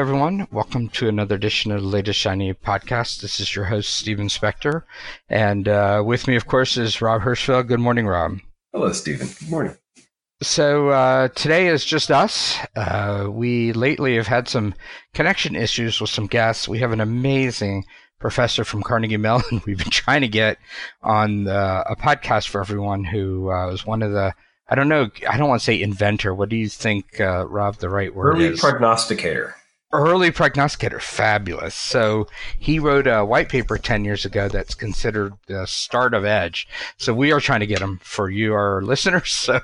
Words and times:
everyone. 0.00 0.48
Welcome 0.50 0.88
to 0.88 1.08
another 1.10 1.34
edition 1.34 1.70
of 1.70 1.82
the 1.82 1.86
latest 1.86 2.18
Shiny 2.18 2.54
podcast. 2.54 3.20
This 3.20 3.38
is 3.38 3.54
your 3.54 3.66
host, 3.66 3.92
Steven 3.92 4.28
Spector. 4.28 4.84
And 5.28 5.68
uh, 5.68 6.02
with 6.06 6.26
me, 6.26 6.36
of 6.36 6.46
course, 6.46 6.78
is 6.78 7.02
Rob 7.02 7.20
Hirschfeld. 7.20 7.66
Good 7.66 7.80
morning, 7.80 8.06
Rob. 8.06 8.38
Hello, 8.72 8.90
Steven. 8.94 9.28
Good 9.38 9.50
morning. 9.50 9.76
So 10.42 10.88
uh, 10.88 11.28
today 11.28 11.66
is 11.66 11.84
just 11.84 12.10
us. 12.10 12.56
Uh, 12.74 13.26
we 13.30 13.74
lately 13.74 14.16
have 14.16 14.26
had 14.26 14.48
some 14.48 14.74
connection 15.12 15.54
issues 15.54 16.00
with 16.00 16.08
some 16.08 16.28
guests. 16.28 16.66
We 16.66 16.78
have 16.78 16.92
an 16.92 17.02
amazing 17.02 17.84
professor 18.18 18.64
from 18.64 18.82
Carnegie 18.82 19.18
Mellon 19.18 19.60
we've 19.66 19.76
been 19.76 19.90
trying 19.90 20.22
to 20.22 20.28
get 20.28 20.56
on 21.02 21.44
the, 21.44 21.84
a 21.86 21.94
podcast 21.94 22.48
for 22.48 22.62
everyone 22.62 23.04
who 23.04 23.50
uh, 23.50 23.66
was 23.70 23.84
one 23.84 24.00
of 24.00 24.12
the 24.12 24.32
I 24.66 24.76
don't 24.76 24.88
know. 24.88 25.10
I 25.28 25.36
don't 25.36 25.48
want 25.48 25.60
to 25.60 25.64
say 25.64 25.82
inventor. 25.82 26.32
What 26.32 26.48
do 26.48 26.54
you 26.54 26.68
think, 26.68 27.20
uh, 27.20 27.44
Rob? 27.48 27.78
The 27.78 27.88
right 27.90 28.14
word 28.14 28.36
early 28.36 28.44
is 28.46 28.60
prognosticator. 28.60 29.56
Early 29.92 30.30
prognosticator, 30.30 31.00
fabulous. 31.00 31.74
So 31.74 32.28
he 32.56 32.78
wrote 32.78 33.08
a 33.08 33.24
white 33.24 33.48
paper 33.48 33.76
ten 33.76 34.04
years 34.04 34.24
ago 34.24 34.48
that's 34.48 34.74
considered 34.74 35.32
the 35.48 35.66
start 35.66 36.14
of 36.14 36.24
Edge. 36.24 36.68
So 36.96 37.12
we 37.12 37.32
are 37.32 37.40
trying 37.40 37.60
to 37.60 37.66
get 37.66 37.80
him 37.80 37.98
for 38.02 38.30
you, 38.30 38.54
our 38.54 38.82
listeners. 38.84 39.32
So 39.32 39.54
uh, 39.54 39.60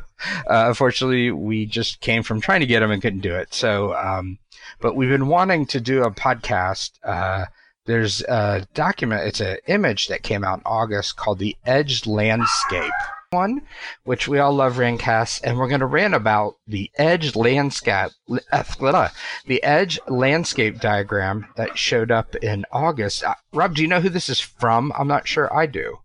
unfortunately, 0.48 1.30
we 1.30 1.64
just 1.64 2.00
came 2.00 2.24
from 2.24 2.40
trying 2.40 2.60
to 2.60 2.66
get 2.66 2.82
him 2.82 2.90
and 2.90 3.00
couldn't 3.00 3.20
do 3.20 3.36
it. 3.36 3.54
So, 3.54 3.94
um, 3.94 4.38
but 4.80 4.96
we've 4.96 5.08
been 5.08 5.28
wanting 5.28 5.64
to 5.66 5.80
do 5.80 6.02
a 6.02 6.10
podcast. 6.10 6.92
Uh, 7.04 7.44
there's 7.84 8.22
a 8.22 8.66
document. 8.74 9.28
It's 9.28 9.40
an 9.40 9.58
image 9.68 10.08
that 10.08 10.24
came 10.24 10.42
out 10.42 10.58
in 10.58 10.64
August 10.66 11.16
called 11.16 11.38
the 11.38 11.56
Edge 11.64 12.04
Landscape 12.04 12.90
one, 13.30 13.62
which 14.04 14.28
we 14.28 14.38
all 14.38 14.52
love 14.52 14.76
Rantcast, 14.76 15.40
and 15.42 15.58
we're 15.58 15.68
going 15.68 15.80
to 15.80 15.86
rant 15.86 16.14
about 16.14 16.54
the 16.66 16.90
edge 16.98 17.34
landscape, 17.36 18.10
uh, 18.52 19.08
the 19.46 19.62
edge 19.62 19.98
landscape 20.08 20.80
diagram 20.80 21.46
that 21.56 21.78
showed 21.78 22.10
up 22.10 22.34
in 22.36 22.64
August. 22.72 23.24
Uh, 23.24 23.34
Rob, 23.52 23.74
do 23.74 23.82
you 23.82 23.88
know 23.88 24.00
who 24.00 24.08
this 24.08 24.28
is 24.28 24.40
from? 24.40 24.92
I'm 24.98 25.08
not 25.08 25.28
sure 25.28 25.54
I 25.54 25.66
do. 25.66 25.98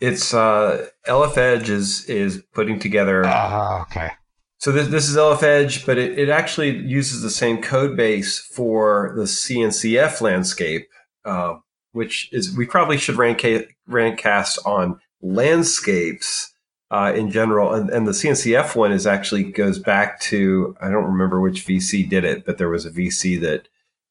It's 0.00 0.34
uh, 0.34 0.88
LF 1.06 1.38
Edge 1.38 1.70
is 1.70 2.04
is 2.04 2.42
putting 2.52 2.78
together. 2.78 3.24
Oh, 3.24 3.84
okay. 3.88 4.10
So 4.58 4.72
this, 4.72 4.88
this 4.88 5.08
is 5.08 5.16
LF 5.16 5.42
Edge, 5.42 5.86
but 5.86 5.98
it, 5.98 6.18
it 6.18 6.28
actually 6.28 6.76
uses 6.78 7.22
the 7.22 7.30
same 7.30 7.62
code 7.62 7.96
base 7.96 8.38
for 8.38 9.12
the 9.16 9.22
CNCF 9.22 10.20
landscape, 10.20 10.88
uh, 11.24 11.56
which 11.92 12.30
is 12.32 12.54
we 12.56 12.66
probably 12.66 12.98
should 12.98 13.16
rantcast 13.16 14.66
on 14.66 14.98
landscapes 15.22 16.52
uh, 16.90 17.12
in 17.14 17.30
general. 17.30 17.74
And, 17.74 17.90
and 17.90 18.06
the 18.06 18.12
CNCF 18.12 18.76
one 18.76 18.92
is 18.92 19.06
actually 19.06 19.44
goes 19.44 19.78
back 19.78 20.20
to, 20.20 20.76
I 20.80 20.90
don't 20.90 21.04
remember 21.04 21.40
which 21.40 21.66
VC 21.66 22.08
did 22.08 22.24
it, 22.24 22.44
but 22.44 22.58
there 22.58 22.68
was 22.68 22.86
a 22.86 22.90
VC 22.90 23.40
that 23.40 23.68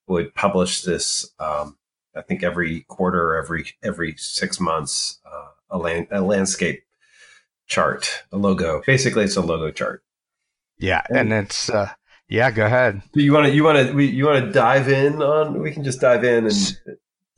would 0.08 0.33
publish 0.36 0.81
this, 0.81 1.31
um, 1.39 1.78
I 2.16 2.22
think 2.22 2.44
every 2.44 2.81
quarter 2.81 3.36
every, 3.36 3.66
every 3.83 4.16
six 4.17 4.59
months, 4.59 5.20
uh, 5.26 5.48
a, 5.70 5.78
land, 5.78 6.08
a 6.11 6.22
landscape 6.22 6.83
chart, 7.67 8.23
a 8.31 8.38
logo. 8.38 8.81
Basically, 8.86 9.23
it's 9.23 9.36
a 9.36 9.42
logo 9.42 9.72
chart. 9.72 10.03
Yeah. 10.78 11.02
And, 11.09 11.33
and 11.33 11.45
it's, 11.45 11.70
uh, 11.70 11.92
yeah, 12.28 12.52
go 12.52 12.66
ahead. 12.66 13.02
Do 13.14 13.23
you 13.23 13.33
want 13.33 13.48
to, 13.48 13.53
you 13.53 13.64
want 13.64 13.78
to, 13.78 14.02
you 14.03 14.26
want 14.26 14.45
to 14.45 14.52
dive 14.52 14.89
in 14.89 15.22
on, 15.22 15.61
we 15.61 15.72
can 15.72 15.83
just 15.83 16.02
dive 16.02 16.23
in 16.23 16.45
and 16.45 16.78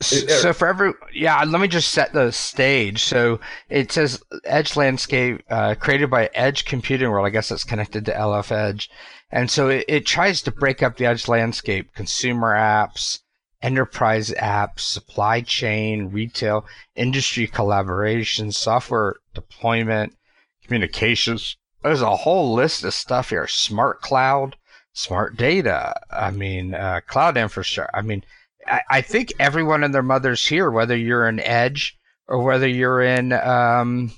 so 0.00 0.52
for 0.52 0.68
every 0.68 0.92
yeah 1.12 1.42
let 1.44 1.60
me 1.60 1.68
just 1.68 1.90
set 1.90 2.12
the 2.12 2.30
stage. 2.30 3.02
So 3.02 3.40
it 3.68 3.90
says 3.90 4.22
edge 4.44 4.76
landscape 4.76 5.42
uh, 5.50 5.74
created 5.74 6.10
by 6.10 6.30
edge 6.34 6.64
computing 6.64 7.10
world. 7.10 7.26
I 7.26 7.30
guess 7.30 7.50
it's 7.50 7.64
connected 7.64 8.04
to 8.06 8.12
lf 8.12 8.52
edge. 8.52 8.90
And 9.30 9.50
so 9.50 9.68
it, 9.68 9.84
it 9.88 10.06
tries 10.06 10.40
to 10.42 10.50
break 10.50 10.82
up 10.82 10.96
the 10.96 11.06
edge 11.06 11.26
landscape 11.28 11.92
consumer 11.94 12.54
apps 12.54 13.20
enterprise 13.60 14.30
apps 14.38 14.80
supply 14.80 15.40
chain 15.40 16.10
retail 16.10 16.64
industry 16.94 17.48
collaboration 17.48 18.52
software 18.52 19.16
deployment 19.34 20.16
communications. 20.64 21.56
There's 21.82 22.02
a 22.02 22.16
whole 22.16 22.54
list 22.54 22.84
of 22.84 22.94
stuff 22.94 23.30
here. 23.30 23.48
Smart 23.48 24.00
cloud 24.00 24.56
smart 24.98 25.36
data 25.36 25.94
i 26.10 26.28
mean 26.28 26.74
uh, 26.74 27.00
cloud 27.06 27.36
infrastructure 27.36 27.88
i 27.94 28.02
mean 28.02 28.24
I, 28.66 29.00
think 29.00 29.32
everyone 29.38 29.84
and 29.84 29.94
their 29.94 30.02
mothers 30.02 30.46
here, 30.46 30.70
whether 30.70 30.96
you're 30.96 31.28
in 31.28 31.40
Edge 31.40 31.96
or 32.26 32.42
whether 32.42 32.68
you're 32.68 33.02
in 33.02 33.32
um, 33.32 34.12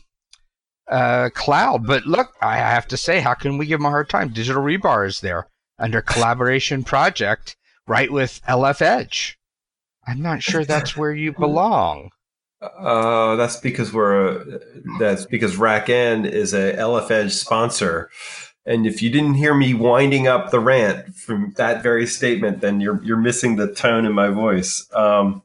uh, 0.91 1.31
Cloud. 1.35 1.87
But 1.87 2.07
look, 2.07 2.33
I 2.43 2.57
have 2.57 2.89
to 2.89 2.97
say, 2.97 3.21
how 3.21 3.35
can 3.35 3.59
we 3.59 3.67
give 3.67 3.79
them 3.79 3.87
a 3.87 3.91
hard 3.91 4.09
time? 4.09 4.31
Digital 4.31 4.63
Rebar 4.63 5.07
is 5.07 5.21
there 5.21 5.47
under 5.79 6.03
collaboration 6.03 6.85
project, 6.85 7.57
right 7.87 8.13
with 8.13 8.41
LF 8.49 8.83
Edge. 8.83 9.39
I'm 10.07 10.23
not 10.23 10.43
sure 10.43 10.65
that's 10.65 10.97
where 10.97 11.13
you 11.13 11.33
belong. 11.33 12.11
Uh, 12.61 13.37
that's 13.37 13.57
because 13.57 13.93
we're 13.93 14.61
that's 14.99 15.25
because 15.25 15.57
Rack 15.57 15.87
RackN 15.87 16.31
is 16.31 16.53
a 16.53 16.75
LF 16.75 17.11
Edge 17.11 17.33
sponsor, 17.33 18.11
and 18.67 18.87
if 18.87 19.03
you 19.03 19.11
didn't 19.11 19.35
hear 19.35 19.55
me 19.55 19.75
winding 19.75 20.27
up 20.27 20.51
the 20.51 20.61
rant 20.61 21.15
from 21.15 21.55
that 21.57 21.83
very 21.83 22.07
statement, 22.07 22.61
then 22.61 22.81
you're 22.81 23.03
you're 23.03 23.17
missing 23.17 23.57
the 23.57 23.73
tone 23.73 24.05
in 24.05 24.13
my 24.13 24.29
voice. 24.29 24.87
Um, 24.95 25.43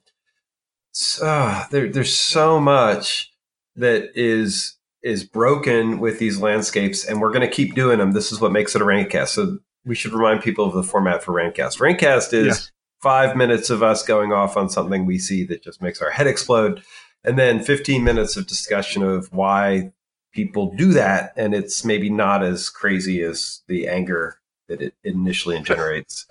so, 0.91 1.63
there, 1.71 1.89
there's 1.89 2.17
so 2.17 2.59
much 2.59 3.31
that 3.75 4.11
is 4.15 4.77
is 5.01 5.23
broken 5.23 5.99
with 5.99 6.19
these 6.19 6.41
landscapes, 6.41 7.05
and 7.05 7.21
we're 7.21 7.31
going 7.31 7.41
to 7.41 7.47
keep 7.47 7.75
doing 7.75 7.99
them. 7.99 8.11
This 8.11 8.31
is 8.31 8.41
what 8.41 8.51
makes 8.51 8.75
it 8.75 8.81
a 8.81 8.85
rantcast. 8.85 9.29
So 9.29 9.59
we 9.85 9.95
should 9.95 10.13
remind 10.13 10.41
people 10.41 10.65
of 10.65 10.73
the 10.73 10.83
format 10.83 11.23
for 11.23 11.33
rantcast. 11.33 11.79
Rantcast 11.79 12.33
is 12.33 12.47
yeah. 12.47 12.55
five 13.01 13.35
minutes 13.35 13.69
of 13.69 13.83
us 13.83 14.03
going 14.03 14.33
off 14.33 14.57
on 14.57 14.69
something 14.69 15.05
we 15.05 15.19
see 15.19 15.43
that 15.45 15.63
just 15.63 15.81
makes 15.81 16.01
our 16.01 16.09
head 16.09 16.27
explode, 16.27 16.83
and 17.23 17.37
then 17.37 17.63
15 17.63 18.03
minutes 18.03 18.35
of 18.35 18.47
discussion 18.47 19.03
of 19.03 19.31
why 19.31 19.91
people 20.35 20.75
do 20.75 20.91
that 20.91 21.33
and 21.37 21.55
it's 21.55 21.85
maybe 21.85 22.09
not 22.09 22.43
as 22.43 22.69
crazy 22.69 23.21
as 23.23 23.61
the 23.67 23.87
anger 23.87 24.37
that 24.67 24.81
it 24.81 24.93
initially 25.03 25.59
generates. 25.63 26.27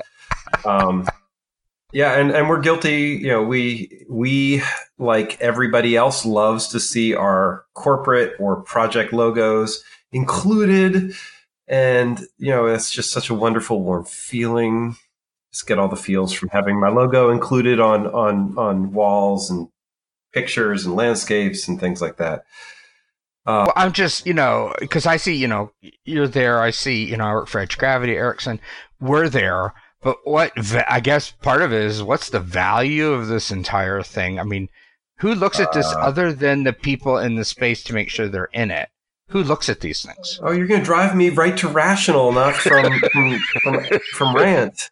Um, 0.64 1.08
yeah 1.92 2.18
and, 2.18 2.32
and 2.32 2.48
we're 2.48 2.60
guilty 2.60 3.20
you 3.22 3.28
know 3.28 3.42
we 3.42 4.04
we 4.08 4.62
like 4.98 5.40
everybody 5.40 5.96
else 5.96 6.26
loves 6.26 6.68
to 6.68 6.80
see 6.80 7.14
our 7.14 7.64
corporate 7.74 8.34
or 8.38 8.56
project 8.62 9.12
logos 9.12 9.82
included. 10.12 11.14
And 11.66 12.20
you 12.38 12.50
know 12.50 12.66
it's 12.66 12.90
just 12.90 13.10
such 13.10 13.30
a 13.30 13.34
wonderful 13.34 13.82
warm 13.82 14.04
feeling. 14.04 14.96
Just 15.52 15.66
get 15.66 15.78
all 15.78 15.88
the 15.88 15.96
feels 15.96 16.32
from 16.32 16.50
having 16.50 16.78
my 16.78 16.90
logo 16.90 17.30
included 17.30 17.80
on 17.80 18.06
on 18.08 18.58
on 18.58 18.92
walls 18.92 19.50
and 19.50 19.68
pictures 20.32 20.84
and 20.84 20.96
landscapes 20.96 21.68
and 21.68 21.80
things 21.80 22.02
like 22.02 22.16
that 22.16 22.44
uh, 23.46 23.64
well, 23.66 23.72
I'm 23.76 23.92
just, 23.92 24.26
you 24.26 24.34
know, 24.34 24.74
because 24.80 25.06
I 25.06 25.18
see, 25.18 25.34
you 25.34 25.48
know, 25.48 25.70
you're 26.04 26.28
there. 26.28 26.60
I 26.60 26.70
see, 26.70 27.04
you 27.04 27.16
know, 27.16 27.24
I 27.24 27.32
work 27.34 27.48
for 27.48 27.58
Edge 27.58 27.76
Gravity, 27.76 28.14
Ericsson. 28.14 28.58
We're 29.00 29.28
there. 29.28 29.74
But 30.02 30.18
what, 30.24 30.52
I 30.88 31.00
guess 31.00 31.30
part 31.30 31.62
of 31.62 31.72
it 31.72 31.82
is 31.82 32.02
what's 32.02 32.30
the 32.30 32.40
value 32.40 33.12
of 33.12 33.28
this 33.28 33.50
entire 33.50 34.02
thing? 34.02 34.38
I 34.38 34.44
mean, 34.44 34.68
who 35.18 35.34
looks 35.34 35.60
at 35.60 35.72
this 35.72 35.86
uh, 35.86 35.98
other 35.98 36.32
than 36.32 36.64
the 36.64 36.72
people 36.72 37.18
in 37.18 37.36
the 37.36 37.44
space 37.44 37.82
to 37.84 37.94
make 37.94 38.10
sure 38.10 38.28
they're 38.28 38.50
in 38.52 38.70
it? 38.70 38.88
Who 39.28 39.42
looks 39.42 39.68
at 39.68 39.80
these 39.80 40.02
things? 40.02 40.38
Oh, 40.42 40.52
you're 40.52 40.66
going 40.66 40.80
to 40.80 40.84
drive 40.84 41.16
me 41.16 41.30
right 41.30 41.56
to 41.58 41.68
rational, 41.68 42.32
not 42.32 42.54
from, 42.54 43.00
from, 43.12 43.38
from, 43.62 43.84
from, 44.12 44.36
rant. 44.36 44.90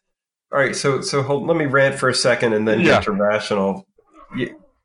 All 0.50 0.58
right. 0.58 0.74
So, 0.74 1.00
so 1.02 1.22
hold, 1.22 1.46
let 1.46 1.56
me 1.56 1.66
rant 1.66 1.98
for 1.98 2.08
a 2.08 2.14
second 2.14 2.54
and 2.54 2.66
then 2.66 2.80
yeah. 2.80 2.86
get 2.86 3.04
to 3.04 3.12
rational 3.12 3.86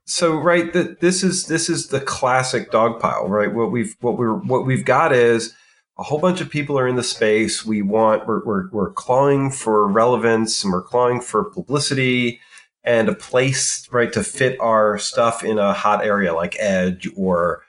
so 0.07 0.37
right 0.37 0.71
that 0.71 1.01
this 1.01 1.21
is 1.21 1.47
this 1.47 1.69
is 1.69 1.87
the 1.87 1.99
classic 1.99 2.71
dog 2.71 2.99
pile 2.99 3.27
right? 3.27 3.53
What 3.53 3.71
we've 3.71 3.95
what 3.99 4.17
we're 4.17 4.35
what 4.35 4.65
we've 4.65 4.85
got 4.85 5.11
is 5.11 5.53
a 5.99 6.03
whole 6.03 6.19
bunch 6.19 6.39
of 6.39 6.49
people 6.49 6.79
are 6.79 6.87
in 6.87 6.95
the 6.95 7.03
space. 7.03 7.65
We 7.65 7.81
want 7.81 8.25
we're, 8.25 8.43
we're, 8.45 8.69
we're 8.69 8.91
clawing 8.93 9.51
for 9.51 9.85
relevance 9.85 10.63
and 10.63 10.71
we're 10.71 10.83
clawing 10.83 11.19
for 11.19 11.43
publicity 11.43 12.39
and 12.85 13.09
a 13.09 13.15
place 13.15 13.85
right 13.91 14.13
to 14.13 14.23
fit 14.23 14.57
our 14.61 14.97
stuff 14.97 15.43
in 15.43 15.59
a 15.59 15.73
hot 15.73 16.05
area 16.05 16.33
like 16.33 16.55
edge 16.57 17.09
or 17.17 17.63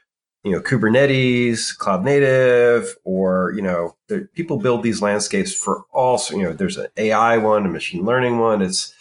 you 0.44 0.52
know 0.52 0.60
kubernetes 0.60 1.76
cloud 1.76 2.04
native 2.04 2.94
or 3.02 3.52
you 3.56 3.62
know 3.62 3.96
there, 4.08 4.26
people 4.34 4.58
build 4.58 4.84
these 4.84 5.02
landscapes 5.02 5.52
for 5.52 5.82
all 5.92 6.22
you 6.30 6.44
know 6.44 6.52
there's 6.52 6.76
an 6.76 6.86
ai 6.98 7.36
one 7.36 7.66
a 7.66 7.68
machine 7.68 8.04
learning 8.04 8.38
one. 8.38 8.62
It's 8.62 8.94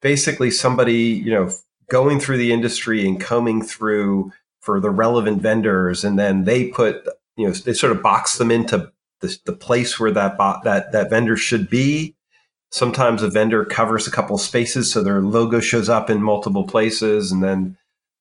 basically 0.00 0.52
somebody 0.52 0.94
you 0.94 1.32
know 1.32 1.50
going 1.88 2.20
through 2.20 2.38
the 2.38 2.52
industry 2.52 3.06
and 3.06 3.20
combing 3.20 3.62
through 3.62 4.32
for 4.60 4.80
the 4.80 4.90
relevant 4.90 5.42
vendors, 5.42 6.04
and 6.04 6.18
then 6.18 6.44
they 6.44 6.68
put 6.68 7.06
you 7.36 7.46
know 7.46 7.52
they 7.52 7.72
sort 7.72 7.92
of 7.92 8.02
box 8.02 8.38
them 8.38 8.50
into 8.50 8.90
the, 9.20 9.38
the 9.44 9.52
place 9.52 9.98
where 9.98 10.10
that 10.12 10.38
bo- 10.38 10.60
that 10.64 10.92
that 10.92 11.10
vendor 11.10 11.36
should 11.36 11.68
be. 11.68 12.14
Sometimes 12.70 13.22
a 13.22 13.28
vendor 13.28 13.64
covers 13.64 14.06
a 14.06 14.10
couple 14.10 14.36
spaces, 14.36 14.90
so 14.90 15.02
their 15.02 15.20
logo 15.20 15.60
shows 15.60 15.88
up 15.88 16.10
in 16.10 16.22
multiple 16.22 16.64
places, 16.64 17.30
and 17.30 17.42
then 17.42 17.76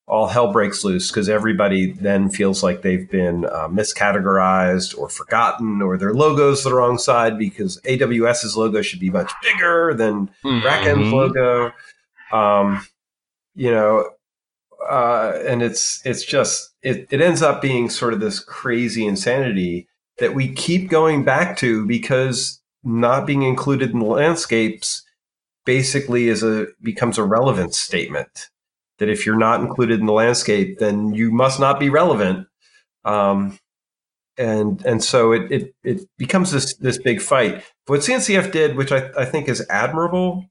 all 0.06 0.28
hell 0.28 0.52
breaks 0.52 0.84
loose 0.84 1.10
because 1.10 1.30
everybody 1.30 1.94
then 1.94 2.30
feels 2.30 2.62
like 2.62 2.82
they've 2.82 3.10
been 3.10 3.46
uh, 3.46 3.70
miscategorized 3.70 4.98
or 4.98 5.08
forgotten 5.08 5.82
or 5.82 5.98
their 5.98 6.14
logo's 6.14 6.64
the 6.64 6.74
wrong 6.74 6.98
side 6.98 7.38
because 7.38 7.80
AWS's 7.82 8.58
logo 8.58 8.82
should 8.82 9.00
be 9.00 9.10
much 9.10 9.32
bigger 9.42 9.94
than 9.94 10.28
mm-hmm. 10.44 10.60
RackN's 10.68 11.14
logo. 11.14 11.72
Um, 12.34 12.86
you 13.56 13.72
know, 13.72 14.10
uh, 14.90 15.34
and 15.46 15.62
it's 15.62 16.02
it's 16.06 16.24
just 16.24 16.74
it, 16.82 17.08
it 17.12 17.22
ends 17.22 17.42
up 17.42 17.62
being 17.62 17.90
sort 17.90 18.14
of 18.14 18.20
this 18.20 18.40
crazy 18.40 19.06
insanity 19.06 19.88
that 20.20 20.36
we 20.36 20.52
keep 20.52 20.90
going 20.90 21.24
back 21.24 21.58
to 21.58 21.86
because 21.86 22.62
not 22.84 23.26
being 23.26 23.44
included 23.44 23.92
in 23.92 24.00
the 24.00 24.06
landscapes 24.06 25.04
basically 25.66 26.28
is 26.28 26.44
a 26.44 26.68
becomes 26.82 27.18
a 27.18 27.24
relevance 27.24 27.78
statement 27.78 28.50
that 29.00 29.10
if 29.10 29.26
you're 29.26 29.38
not 29.38 29.62
included 29.62 30.00
in 30.00 30.06
the 30.06 30.14
landscape, 30.14 30.80
then 30.80 31.14
you 31.14 31.32
must 31.32 31.60
not 31.60 31.80
be 31.80 31.90
relevant. 31.90 32.48
Um, 33.06 33.58
and 34.38 34.84
and 34.86 35.04
so 35.04 35.32
it, 35.32 35.52
it 35.52 35.76
it 35.84 36.08
becomes 36.18 36.52
this 36.52 36.76
this 36.76 36.98
big 36.98 37.22
fight. 37.22 37.64
What 37.86 38.02
CNCF 38.02 38.52
did, 38.52 38.76
which 38.76 38.92
I, 38.92 39.12
I 39.18 39.26
think 39.26 39.48
is 39.48 39.66
admirable, 39.70 40.46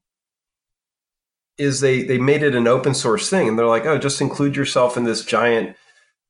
is 1.57 1.81
they 1.81 2.03
they 2.03 2.17
made 2.17 2.43
it 2.43 2.55
an 2.55 2.67
open 2.67 2.93
source 2.93 3.29
thing, 3.29 3.47
and 3.47 3.57
they're 3.57 3.67
like, 3.67 3.85
oh, 3.85 3.97
just 3.97 4.21
include 4.21 4.55
yourself 4.55 4.97
in 4.97 5.03
this 5.03 5.23
giant 5.23 5.75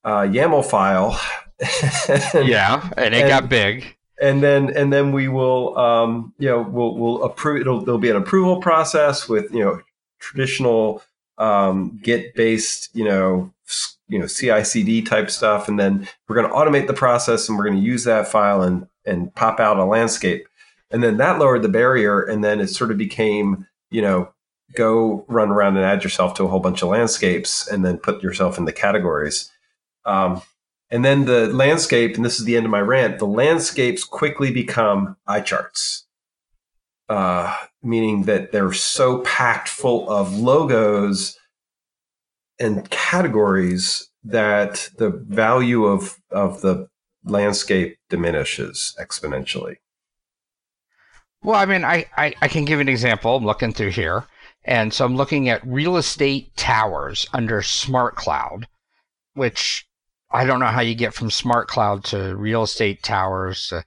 uh, 0.04 0.22
YAML 0.22 0.66
file. 0.66 1.20
and, 2.34 2.48
yeah, 2.48 2.90
and 2.98 3.14
it 3.14 3.22
and, 3.22 3.30
got 3.30 3.50
big. 3.50 3.98
And 4.22 4.44
then 4.44 4.76
and 4.76 4.92
then 4.92 5.12
we 5.12 5.28
will 5.28 5.78
um, 5.78 6.34
you 6.40 6.50
know 6.50 6.62
we'll 6.62 6.96
we'll 6.96 7.24
approve. 7.24 7.62
It'll 7.62 7.82
there'll 7.84 8.00
be 8.00 8.10
an 8.10 8.16
approval 8.16 8.62
process 8.62 9.28
with 9.30 9.52
you 9.54 9.64
know 9.64 9.82
traditional 10.20 11.02
um, 11.38 12.00
Git 12.02 12.36
based, 12.36 12.90
you 12.94 13.04
know, 13.04 13.52
you 14.08 14.20
know, 14.20 14.28
CI/CD 14.28 15.02
type 15.02 15.30
stuff, 15.32 15.68
and 15.68 15.80
then 15.80 16.08
we're 16.28 16.36
going 16.36 16.48
to 16.48 16.54
automate 16.54 16.88
the 16.88 16.94
process, 16.94 17.48
and 17.48 17.58
we're 17.58 17.66
going 17.66 17.78
to 17.78 17.84
use 17.84 18.04
that 18.04 18.28
file 18.28 18.62
and 18.62 18.88
and 19.06 19.34
pop 19.36 19.60
out 19.60 19.78
a 19.78 19.86
landscape, 19.86 20.48
and 20.92 21.04
then 21.04 21.18
that 21.18 21.40
lowered 21.40 21.62
the 21.62 21.70
barrier, 21.70 22.22
and 22.22 22.44
then 22.44 22.60
it 22.60 22.68
sort 22.68 22.92
of 22.92 22.98
became, 22.98 23.68
you 23.90 24.02
know, 24.02 24.32
go 24.76 25.26
run 25.28 25.50
around 25.50 25.78
and 25.78 25.86
add 25.86 26.04
yourself 26.04 26.34
to 26.36 26.44
a 26.44 26.48
whole 26.48 26.60
bunch 26.60 26.82
of 26.82 26.90
landscapes, 26.90 27.68
and 27.68 27.84
then 27.84 27.98
put 27.98 28.24
yourself 28.24 28.58
in 28.58 28.66
the 28.66 28.74
categories. 28.74 29.52
Um, 30.06 30.42
and 30.90 31.04
then 31.04 31.26
the 31.26 31.48
landscape, 31.48 32.16
and 32.16 32.26
this 32.26 32.40
is 32.40 32.46
the 32.46 32.56
end 32.56 32.66
of 32.66 32.72
my 32.72 32.82
rant. 32.82 33.20
The 33.20 33.28
landscapes 33.28 34.04
quickly 34.04 34.52
become 34.52 35.18
eye 35.26 35.42
charts 35.42 36.06
uh, 37.10 37.56
meaning 37.82 38.24
that 38.24 38.52
they're 38.52 38.74
so 38.74 39.20
packed 39.20 39.70
full 39.70 40.10
of 40.10 40.38
logos 40.38 41.38
and 42.60 42.90
categories 42.90 44.10
that 44.24 44.90
the 44.98 45.10
value 45.10 45.86
of 45.86 46.18
of 46.32 46.62
the 46.62 46.88
landscape 47.26 47.98
diminishes 48.10 48.96
exponentially. 49.00 49.78
Well, 51.44 51.60
I 51.60 51.66
mean, 51.66 51.84
I, 51.84 52.06
I, 52.16 52.34
I 52.42 52.48
can 52.48 52.64
give 52.64 52.80
an 52.80 52.88
example. 52.88 53.36
I'm 53.36 53.46
looking 53.46 53.74
through 53.74 53.92
here. 53.92 54.24
And 54.66 54.94
so 54.94 55.06
I'm 55.06 55.16
looking 55.16 55.50
at 55.50 55.66
real 55.66 55.98
estate 55.98 56.56
towers 56.56 57.28
under 57.34 57.62
Smart 57.62 58.16
Cloud, 58.16 58.68
which 59.34 59.88
I 60.32 60.46
don't 60.46 60.60
know 60.60 60.68
how 60.68 60.82
you 60.82 60.96
get 60.96 61.14
from 61.14 61.30
Smart 61.30 61.68
Cloud 61.68 62.04
to 62.06 62.36
real 62.36 62.64
estate 62.64 63.04
towers. 63.04 63.72
Uh, 63.72 63.82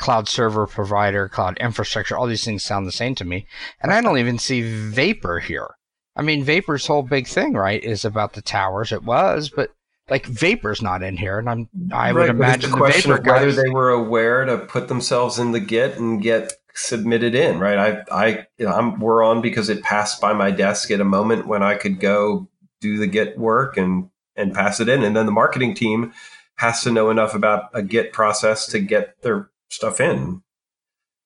cloud 0.00 0.26
server 0.26 0.66
provider, 0.66 1.28
cloud 1.28 1.56
infrastructure, 1.58 2.16
all 2.16 2.26
these 2.26 2.44
things 2.44 2.64
sound 2.64 2.86
the 2.86 2.92
same 2.92 3.14
to 3.14 3.24
me. 3.24 3.46
And 3.82 3.92
I 3.92 4.00
don't 4.00 4.18
even 4.18 4.38
see 4.38 4.62
Vapor 4.62 5.40
here. 5.40 5.68
I 6.16 6.22
mean, 6.22 6.42
Vapor's 6.42 6.86
whole 6.86 7.02
big 7.02 7.28
thing, 7.28 7.52
right, 7.52 7.82
is 7.82 8.04
about 8.04 8.32
the 8.32 8.42
towers. 8.42 8.92
It 8.92 9.04
was, 9.04 9.50
but 9.54 9.70
like 10.08 10.26
Vapor's 10.26 10.82
not 10.82 11.02
in 11.02 11.16
here, 11.16 11.38
and 11.38 11.48
I'm 11.48 11.68
I 11.92 12.12
would 12.12 12.30
imagine 12.30 12.70
the, 12.70 12.76
the 12.76 12.80
question 12.80 13.12
Vapor 13.12 13.20
of 13.20 13.26
whether 13.26 13.52
they 13.52 13.68
were 13.68 13.90
aware 13.90 14.44
to 14.44 14.58
put 14.58 14.88
themselves 14.88 15.38
in 15.38 15.52
the 15.52 15.60
Git 15.60 15.98
and 15.98 16.20
get 16.20 16.52
submitted 16.74 17.34
in, 17.34 17.58
right? 17.58 18.04
I 18.10 18.26
I 18.26 18.46
you 18.58 18.66
know, 18.66 18.72
I'm 18.72 19.00
we're 19.00 19.22
on 19.22 19.40
because 19.40 19.68
it 19.68 19.82
passed 19.82 20.20
by 20.20 20.32
my 20.32 20.50
desk 20.50 20.90
at 20.90 21.00
a 21.00 21.04
moment 21.04 21.46
when 21.46 21.62
I 21.62 21.74
could 21.74 22.00
go 22.00 22.48
do 22.80 22.98
the 22.98 23.06
Git 23.06 23.38
work 23.38 23.76
and 23.76 24.10
and 24.36 24.54
pass 24.54 24.80
it 24.80 24.88
in, 24.88 25.02
and 25.02 25.16
then 25.16 25.26
the 25.26 25.32
marketing 25.32 25.74
team 25.74 26.12
has 26.56 26.82
to 26.82 26.92
know 26.92 27.10
enough 27.10 27.34
about 27.34 27.70
a 27.72 27.82
Git 27.82 28.12
process 28.12 28.66
to 28.66 28.78
get 28.78 29.22
their 29.22 29.50
stuff 29.70 30.00
in 30.00 30.42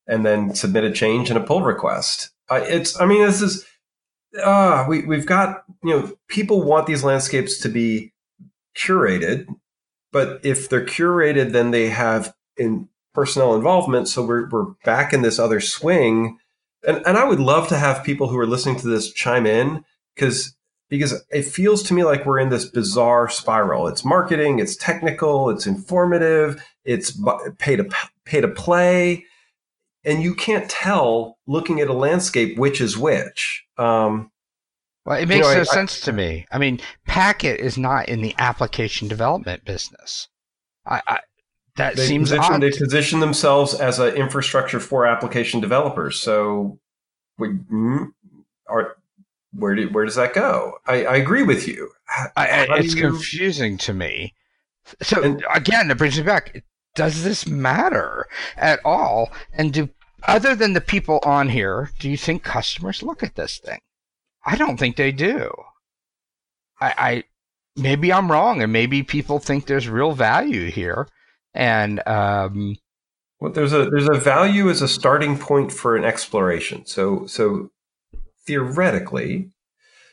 and 0.07 0.25
then 0.25 0.55
submit 0.55 0.85
a 0.85 0.93
change 0.93 1.31
and 1.31 1.39
a 1.39 1.43
pull 1.43 1.63
request. 1.63 2.31
Uh, 2.51 2.61
it's, 2.65 3.01
I 3.01 3.07
mean, 3.07 3.25
this 3.25 3.41
is, 3.41 3.65
uh, 4.43 4.85
we, 4.89 5.05
we've 5.05 5.27
got, 5.27 5.65
you 5.83 5.91
know, 5.91 6.13
people 6.29 6.63
want 6.63 6.87
these 6.87 7.03
landscapes 7.03 7.59
to 7.59 7.69
be 7.69 8.13
curated, 8.77 9.47
but 10.13 10.41
if 10.45 10.69
they're 10.69 10.85
curated, 10.85 11.53
then 11.53 11.71
they 11.71 11.89
have 11.89 12.35
in 12.57 12.89
personnel 13.15 13.55
involvement. 13.55 14.09
So 14.09 14.25
we're, 14.25 14.49
we're 14.49 14.73
back 14.85 15.13
in 15.13 15.23
this 15.23 15.39
other 15.39 15.61
swing. 15.61 16.39
And, 16.87 17.03
and 17.07 17.17
I 17.17 17.25
would 17.25 17.41
love 17.41 17.69
to 17.69 17.79
have 17.79 18.05
people 18.05 18.29
who 18.29 18.39
are 18.39 18.47
listening 18.47 18.77
to 18.81 18.89
this 18.89 19.13
chime 19.13 19.47
in 19.47 19.85
because 20.15 20.55
because 20.91 21.25
it 21.31 21.45
feels 21.45 21.83
to 21.85 21.95
me 21.95 22.05
like 22.05 22.27
we're 22.27 22.39
in 22.39 22.51
this 22.51 22.67
bizarre 22.67 23.29
spiral. 23.29 23.89
It's 23.89 24.05
marketing, 24.05 24.59
it's 24.59 24.77
technical, 24.77 25.51
it's 25.51 25.67
informative, 25.67 26.63
it's 26.85 27.19
pay 27.59 27.77
to 27.77 27.89
pay 28.25 28.41
to 28.41 28.49
play, 28.49 29.25
and 30.05 30.23
you 30.23 30.35
can't 30.35 30.71
tell 30.71 31.39
looking 31.47 31.81
at 31.81 31.89
a 31.89 31.95
landscape 31.95 32.59
which 32.59 32.81
is 32.81 32.99
which. 32.99 33.65
Um, 33.79 34.31
well, 35.07 35.19
it 35.19 35.27
makes 35.27 35.47
you 35.47 35.53
know, 35.53 35.55
no 35.55 35.61
I, 35.63 35.65
sense 35.65 36.03
I, 36.03 36.05
to 36.07 36.13
me. 36.13 36.47
I 36.53 36.59
mean, 36.59 36.81
Packet 37.07 37.61
is 37.61 37.77
not 37.77 38.09
in 38.09 38.21
the 38.21 38.35
application 38.39 39.09
development 39.09 39.65
business. 39.65 40.29
I, 40.87 41.01
I 41.07 41.19
that 41.77 41.97
they 41.97 42.07
seems 42.07 42.31
position, 42.31 42.55
odd. 42.55 42.61
They 42.63 42.71
position 42.71 43.21
themselves 43.21 43.75
as 43.75 43.99
an 43.99 44.15
infrastructure 44.15 44.81
for 44.81 45.07
application 45.07 45.61
developers. 45.61 46.21
So, 46.21 46.79
we, 47.39 47.49
mm, 47.49 48.13
are 48.69 48.97
where 49.53 49.75
do, 49.75 49.89
where 49.89 50.05
does 50.05 50.17
that 50.17 50.35
go? 50.35 50.79
I, 50.87 51.05
I 51.05 51.17
agree 51.17 51.43
with 51.43 51.69
you. 51.69 51.91
How, 52.07 52.27
I, 52.37 52.67
it's 52.79 52.95
you... 52.95 53.03
confusing 53.03 53.79
to 53.79 53.95
me. 53.95 54.35
So 55.03 55.23
and, 55.23 55.45
again, 55.53 55.91
it 55.91 55.99
brings 55.99 56.17
me 56.17 56.25
back. 56.25 56.65
Does 56.95 57.25
this 57.25 57.47
matter 57.47 58.27
at 58.57 58.81
all? 58.85 59.33
And 59.53 59.73
do 59.73 59.89
other 60.27 60.55
than 60.55 60.73
the 60.73 60.81
people 60.81 61.21
on 61.23 61.49
here, 61.49 61.91
do 61.99 62.09
you 62.09 62.17
think 62.17 62.43
customers 62.43 63.03
look 63.03 63.23
at 63.23 63.35
this 63.35 63.59
thing? 63.59 63.81
I 64.45 64.57
don't 64.57 64.79
think 64.79 64.97
they 64.97 65.13
do. 65.13 65.53
I, 66.81 66.95
I 66.97 67.25
maybe 67.77 68.13
I'm 68.13 68.31
wrong, 68.31 68.63
and 68.63 68.73
maybe 68.73 69.03
people 69.03 69.39
think 69.39 69.67
there's 69.67 69.89
real 69.89 70.13
value 70.13 70.71
here, 70.71 71.09
and 71.55 72.07
um, 72.07 72.77
well, 73.41 73.53
there's 73.53 73.73
a 73.73 73.89
there's 73.91 74.09
a 74.09 74.19
value 74.19 74.69
as 74.71 74.83
a 74.83 74.89
starting 74.89 75.39
point 75.39 75.73
for 75.73 75.97
an 75.97 76.05
exploration. 76.05 76.87
So 76.87 77.27
so 77.27 77.71
theoretically, 78.47 79.51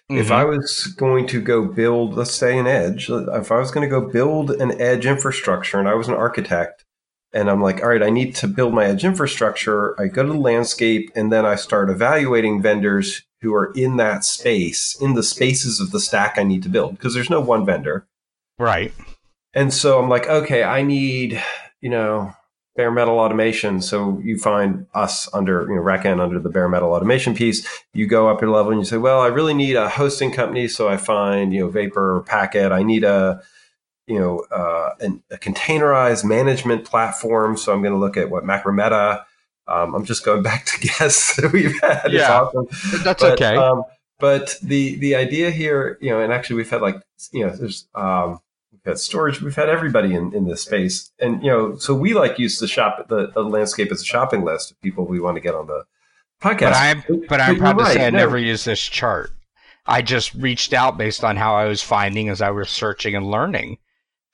mm-hmm. 0.10 0.18
if 0.18 0.32
I 0.32 0.44
was 0.46 0.88
going 0.98 1.28
to 1.28 1.42
go 1.42 1.66
build, 1.66 2.16
let's 2.16 2.34
say, 2.34 2.58
an 2.58 2.68
edge, 2.68 3.10
if 3.10 3.52
I 3.52 3.60
was 3.60 3.72
going 3.72 3.88
to 3.88 4.00
go 4.00 4.08
build 4.08 4.52
an 4.52 4.80
edge 4.82 5.06
infrastructure 5.06 5.80
and 5.80 5.88
I 5.88 5.96
was 5.96 6.08
an 6.08 6.14
architect, 6.14 6.86
and 7.34 7.50
I'm 7.50 7.62
like, 7.62 7.82
all 7.82 7.90
right, 7.90 8.04
I 8.04 8.10
need 8.10 8.36
to 8.36 8.48
build 8.48 8.74
my 8.74 8.86
edge 8.86 9.04
infrastructure, 9.04 10.00
I 10.00 10.08
go 10.08 10.24
to 10.24 10.34
the 10.34 10.40
landscape 10.40 11.12
and 11.16 11.32
then 11.32 11.46
I 11.46 11.56
start 11.56 11.90
evaluating 11.90 12.62
vendors 12.62 13.24
who 13.42 13.54
are 13.56 13.72
in 13.74 13.98
that 13.98 14.24
space, 14.24 14.96
in 15.02 15.14
the 15.14 15.24
spaces 15.24 15.80
of 15.80 15.92
the 15.92 16.00
stack 16.00 16.38
I 16.38 16.44
need 16.44 16.64
to 16.64 16.70
build, 16.70 16.98
because 16.98 17.14
there's 17.14 17.30
no 17.30 17.42
one 17.42 17.66
vendor. 17.66 18.08
Right. 18.60 18.94
And 19.54 19.74
so 19.74 20.02
I'm 20.02 20.10
like, 20.10 20.28
okay, 20.28 20.64
I 20.64 20.82
need, 20.82 21.42
you 21.82 21.90
know, 21.90 22.34
bare 22.76 22.92
metal 22.92 23.20
automation. 23.20 23.82
So 23.82 24.20
you 24.24 24.38
find 24.38 24.86
us 24.94 25.32
under, 25.34 25.68
you 25.68 25.76
know, 25.76 25.82
RackN 25.82 26.22
under 26.22 26.40
the 26.40 26.50
bare 26.50 26.70
metal 26.70 26.94
automation 26.94 27.36
piece. 27.36 27.68
You 27.94 28.08
go 28.08 28.30
up 28.30 28.42
a 28.42 28.46
level 28.46 28.72
and 28.72 28.80
you 28.80 28.86
say, 28.86 28.98
well, 28.98 29.22
I 29.22 29.28
really 29.28 29.54
need 29.54 29.76
a 29.76 29.90
hosting 29.90 30.32
company. 30.32 30.68
So 30.68 30.88
I 30.88 30.98
find, 30.98 31.54
you 31.54 31.62
know, 31.62 31.70
Vapor 31.70 32.18
or 32.18 32.22
Packet. 32.22 32.72
I 32.72 32.84
need 32.84 33.04
a, 33.04 33.42
you 34.08 34.20
know, 34.20 34.40
uh, 34.52 34.92
an, 35.02 35.22
a 35.32 35.38
containerized 35.38 36.24
management 36.24 36.86
platform. 36.86 37.58
So 37.58 37.74
I'm 37.74 37.82
going 37.82 37.94
to 37.94 38.00
look 38.00 38.18
at 38.18 38.30
what 38.30 38.46
Macrometa. 38.46 39.24
Um, 39.68 39.94
I'm 39.94 40.06
just 40.06 40.24
going 40.24 40.44
back 40.52 40.66
to 40.66 40.80
guests 40.80 41.36
that 41.36 41.52
we've 41.52 41.80
had. 41.82 42.12
Yeah, 42.12 42.42
awesome. 42.42 42.68
that's 43.04 43.22
but, 43.22 43.34
okay. 43.34 43.56
Um, 43.56 43.84
but 44.20 44.56
the 44.62 44.96
the 44.98 45.16
idea 45.16 45.50
here, 45.50 45.98
you 46.00 46.12
know, 46.12 46.22
and 46.22 46.32
actually 46.32 46.58
we've 46.58 46.70
had 46.70 46.82
like, 46.82 47.02
you 47.32 47.46
know, 47.46 47.56
there's 47.56 47.88
um, 47.96 48.40
we've 48.84 48.92
had 48.92 49.00
storage, 49.00 49.42
we've 49.42 49.56
had 49.56 49.70
everybody 49.70 50.14
in, 50.14 50.34
in 50.34 50.46
this 50.46 50.62
space. 50.62 51.12
And, 51.20 51.44
you 51.44 51.50
know, 51.50 51.76
so 51.78 51.94
we 51.94 52.14
like 52.14 52.40
use 52.40 52.60
the 52.60 52.68
shop, 52.68 53.08
the, 53.10 53.32
the 53.32 53.44
landscape 53.44 53.92
as 53.92 54.02
a 54.02 54.06
shopping 54.06 54.44
list 54.44 54.72
of 54.72 54.82
people 54.82 55.06
we 55.06 55.20
want 55.20 55.36
to 55.36 55.42
get 55.42 55.56
on 55.56 55.68
the 55.68 55.84
podcast. 56.42 56.60
But 56.60 56.74
I'm, 56.74 57.26
but 57.28 57.42
I'm 57.42 57.58
proud 57.58 57.78
to 57.78 57.84
right, 57.84 57.94
say 57.94 58.08
I 58.08 58.10
no. 58.10 58.18
never 58.18 58.38
used 58.38 58.66
this 58.66 58.82
chart. 58.82 59.32
I 59.86 60.02
just 60.02 60.34
reached 60.36 60.74
out 60.74 60.98
based 60.98 61.24
on 61.24 61.38
how 61.38 61.56
I 61.56 61.66
was 61.66 61.82
finding 61.82 62.30
as 62.30 62.42
I 62.42 62.52
was 62.52 62.70
searching 62.70 63.16
and 63.16 63.30
learning 63.30 63.78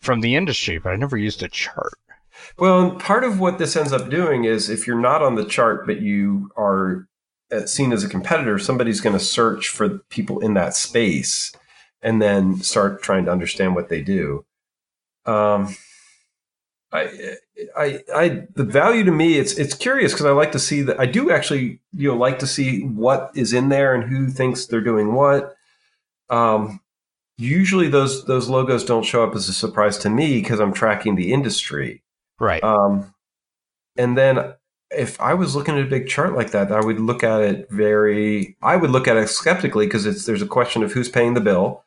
from 0.01 0.21
the 0.21 0.35
industry, 0.35 0.77
but 0.77 0.91
I 0.91 0.95
never 0.95 1.17
used 1.17 1.41
a 1.41 1.47
chart. 1.47 1.93
Well, 2.57 2.91
part 2.95 3.23
of 3.23 3.39
what 3.39 3.57
this 3.57 3.75
ends 3.75 3.93
up 3.93 4.09
doing 4.09 4.45
is 4.45 4.69
if 4.69 4.85
you're 4.85 4.99
not 4.99 5.21
on 5.21 5.35
the 5.35 5.45
chart, 5.45 5.85
but 5.85 6.01
you 6.01 6.51
are 6.57 7.07
uh, 7.51 7.65
seen 7.65 7.91
as 7.91 8.03
a 8.03 8.09
competitor, 8.09 8.59
somebody's 8.59 9.01
going 9.01 9.17
to 9.17 9.23
search 9.23 9.69
for 9.69 9.99
people 10.09 10.39
in 10.39 10.53
that 10.53 10.75
space 10.75 11.53
and 12.01 12.21
then 12.21 12.61
start 12.61 13.01
trying 13.01 13.25
to 13.25 13.31
understand 13.31 13.75
what 13.75 13.89
they 13.89 14.01
do. 14.01 14.45
Um, 15.25 15.75
I, 16.91 17.35
I, 17.77 17.99
I, 18.15 18.47
the 18.55 18.63
value 18.63 19.03
to 19.03 19.11
me, 19.11 19.37
it's 19.37 19.57
it's 19.57 19.73
curious 19.73 20.13
because 20.13 20.25
I 20.25 20.31
like 20.31 20.53
to 20.53 20.59
see 20.59 20.81
that. 20.83 20.99
I 20.99 21.05
do 21.05 21.31
actually, 21.31 21.81
you 21.91 22.09
know, 22.09 22.17
like 22.17 22.39
to 22.39 22.47
see 22.47 22.83
what 22.83 23.31
is 23.35 23.51
in 23.51 23.69
there 23.69 23.93
and 23.93 24.05
who 24.05 24.29
thinks 24.29 24.65
they're 24.65 24.81
doing 24.81 25.13
what. 25.13 25.55
Um, 26.29 26.79
usually, 27.37 27.89
those 27.89 28.25
those 28.25 28.47
logos 28.47 28.85
don't 28.85 29.03
show 29.03 29.23
up 29.23 29.35
as 29.35 29.49
a 29.49 29.53
surprise 29.53 29.97
to 29.99 30.09
me 30.09 30.39
because 30.41 30.61
I'm 30.61 30.73
tracking 30.73 31.15
the 31.15 31.33
industry, 31.33 32.03
right? 32.39 32.63
Um, 32.63 33.13
and 33.97 34.17
then 34.17 34.53
if 34.89 35.19
I 35.19 35.33
was 35.33 35.55
looking 35.55 35.77
at 35.77 35.85
a 35.85 35.89
big 35.89 36.07
chart 36.07 36.35
like 36.35 36.51
that, 36.51 36.71
I 36.71 36.79
would 36.79 36.99
look 36.99 37.23
at 37.23 37.41
it 37.41 37.69
very. 37.69 38.55
I 38.61 38.77
would 38.77 38.91
look 38.91 39.07
at 39.07 39.17
it 39.17 39.27
skeptically 39.27 39.87
because 39.87 40.05
it's 40.05 40.25
there's 40.25 40.41
a 40.41 40.47
question 40.47 40.83
of 40.83 40.93
who's 40.93 41.09
paying 41.09 41.33
the 41.33 41.41
bill. 41.41 41.83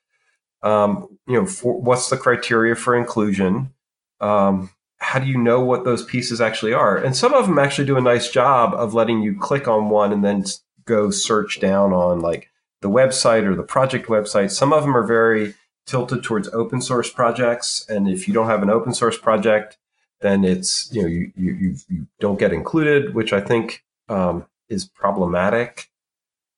Um, 0.63 1.19
you 1.27 1.35
know, 1.35 1.47
for, 1.47 1.81
what's 1.81 2.11
the 2.11 2.17
criteria 2.17 2.75
for 2.75 2.95
inclusion? 2.97 3.73
Um, 4.21 4.71
how 4.99 5.19
do 5.19 5.27
you 5.27 5.39
know 5.39 5.61
what 5.61 5.85
those 5.85 6.05
pieces 6.05 6.41
actually 6.41 6.75
are? 6.75 6.97
And 6.97 7.17
some 7.17 7.33
of 7.33 7.47
them 7.47 7.59
actually 7.59 7.87
do 7.87 7.97
a 7.97 8.03
nice 8.03 8.31
job 8.31 8.75
of 8.75 8.93
letting 8.93 9.23
you 9.23 9.39
click 9.39 9.67
on 9.67 9.89
one 9.89 10.13
and 10.13 10.25
then 10.25 10.45
go 10.85 11.11
search 11.11 11.61
down 11.61 11.93
on 11.93 12.21
like 12.21 12.51
the 12.83 12.91
website 12.91 13.45
or 13.45 13.55
the 13.55 13.63
project 13.63 14.09
website. 14.09 14.51
Some 14.51 14.73
of 14.73 14.83
them 14.83 14.97
are 14.97 15.07
very 15.07 15.55
tilted 15.87 16.23
towards 16.23 16.49
open 16.49 16.81
source 16.81 17.11
projects. 17.11 17.87
And 17.89 18.09
if 18.09 18.29
you 18.29 18.35
don't 18.35 18.47
have 18.47 18.63
an 18.63 18.71
open 18.71 18.93
source 18.95 19.19
project, 19.19 19.79
then 20.21 20.45
it's, 20.45 20.91
you 20.93 21.03
know, 21.03 21.09
you, 21.09 21.33
you, 21.37 21.77
you 21.89 22.07
don't 22.21 22.39
get 22.39 22.53
included, 22.53 23.15
which 23.15 23.33
I 23.33 23.41
think 23.41 23.83
um, 24.09 24.47
is 24.69 24.85
problematic. 24.85 25.90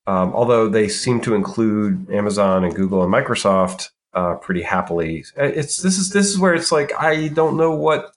Um, 0.07 0.33
although 0.35 0.69
they 0.69 0.89
seem 0.89 1.21
to 1.23 1.35
include 1.35 2.11
Amazon 2.11 2.65
and 2.65 2.75
Google 2.75 3.05
and 3.05 3.13
Microsoft 3.13 3.91
uh, 4.15 4.35
pretty 4.35 4.63
happily. 4.63 5.25
It's 5.37 5.79
this 5.79 5.99
is 5.99 6.11
this 6.11 6.27
is 6.27 6.39
where 6.39 6.55
it's 6.55 6.73
like 6.73 6.93
I 6.99 7.29
don't 7.29 7.57
know 7.57 7.75
what 7.75 8.13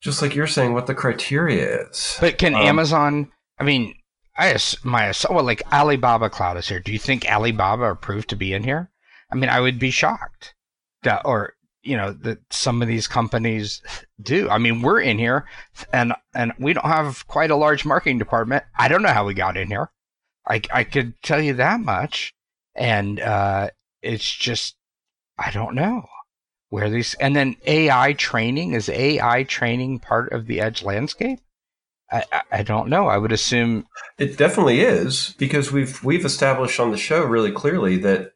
just 0.00 0.22
like 0.22 0.34
you're 0.34 0.46
saying, 0.46 0.72
what 0.72 0.86
the 0.86 0.94
criteria 0.94 1.86
is. 1.88 2.16
But 2.20 2.38
can 2.38 2.54
um, 2.54 2.62
Amazon? 2.62 3.30
I 3.58 3.64
mean, 3.64 3.94
I 4.36 4.56
my 4.82 5.12
well, 5.28 5.44
like 5.44 5.62
Alibaba 5.72 6.30
Cloud 6.30 6.56
is 6.56 6.68
here. 6.68 6.80
Do 6.80 6.92
you 6.92 6.98
think 6.98 7.30
Alibaba 7.30 7.84
approved 7.84 8.30
to 8.30 8.36
be 8.36 8.52
in 8.52 8.64
here? 8.64 8.90
I 9.30 9.36
mean, 9.36 9.50
I 9.50 9.60
would 9.60 9.78
be 9.78 9.90
shocked 9.90 10.54
that, 11.02 11.22
or 11.24 11.54
you 11.82 11.96
know, 11.96 12.12
that 12.12 12.38
some 12.50 12.82
of 12.82 12.88
these 12.88 13.06
companies 13.06 13.82
do. 14.20 14.48
I 14.48 14.58
mean, 14.58 14.82
we're 14.82 15.00
in 15.00 15.18
here, 15.18 15.46
and 15.92 16.14
and 16.34 16.52
we 16.58 16.72
don't 16.72 16.86
have 16.86 17.26
quite 17.26 17.50
a 17.50 17.56
large 17.56 17.84
marketing 17.84 18.18
department. 18.18 18.64
I 18.78 18.88
don't 18.88 19.02
know 19.02 19.12
how 19.12 19.26
we 19.26 19.34
got 19.34 19.56
in 19.56 19.68
here. 19.68 19.90
I 20.46 20.60
I 20.72 20.84
could 20.84 21.20
tell 21.22 21.40
you 21.40 21.54
that 21.54 21.80
much, 21.80 22.34
and 22.74 23.20
uh, 23.20 23.70
it's 24.02 24.30
just 24.30 24.76
I 25.38 25.50
don't 25.50 25.74
know 25.74 26.06
where 26.70 26.88
these 26.88 27.14
and 27.14 27.36
then 27.36 27.56
AI 27.66 28.14
training 28.14 28.72
is 28.72 28.88
AI 28.88 29.42
training 29.44 29.98
part 29.98 30.32
of 30.32 30.46
the 30.46 30.60
edge 30.60 30.82
landscape? 30.82 31.40
I, 32.12 32.24
I 32.50 32.62
don't 32.62 32.88
know. 32.88 33.06
I 33.06 33.18
would 33.18 33.32
assume 33.32 33.86
it 34.18 34.36
definitely 34.36 34.80
is 34.80 35.34
because 35.38 35.70
we've 35.70 36.02
we've 36.02 36.24
established 36.24 36.80
on 36.80 36.90
the 36.90 36.96
show 36.96 37.24
really 37.24 37.52
clearly 37.52 37.98
that 37.98 38.32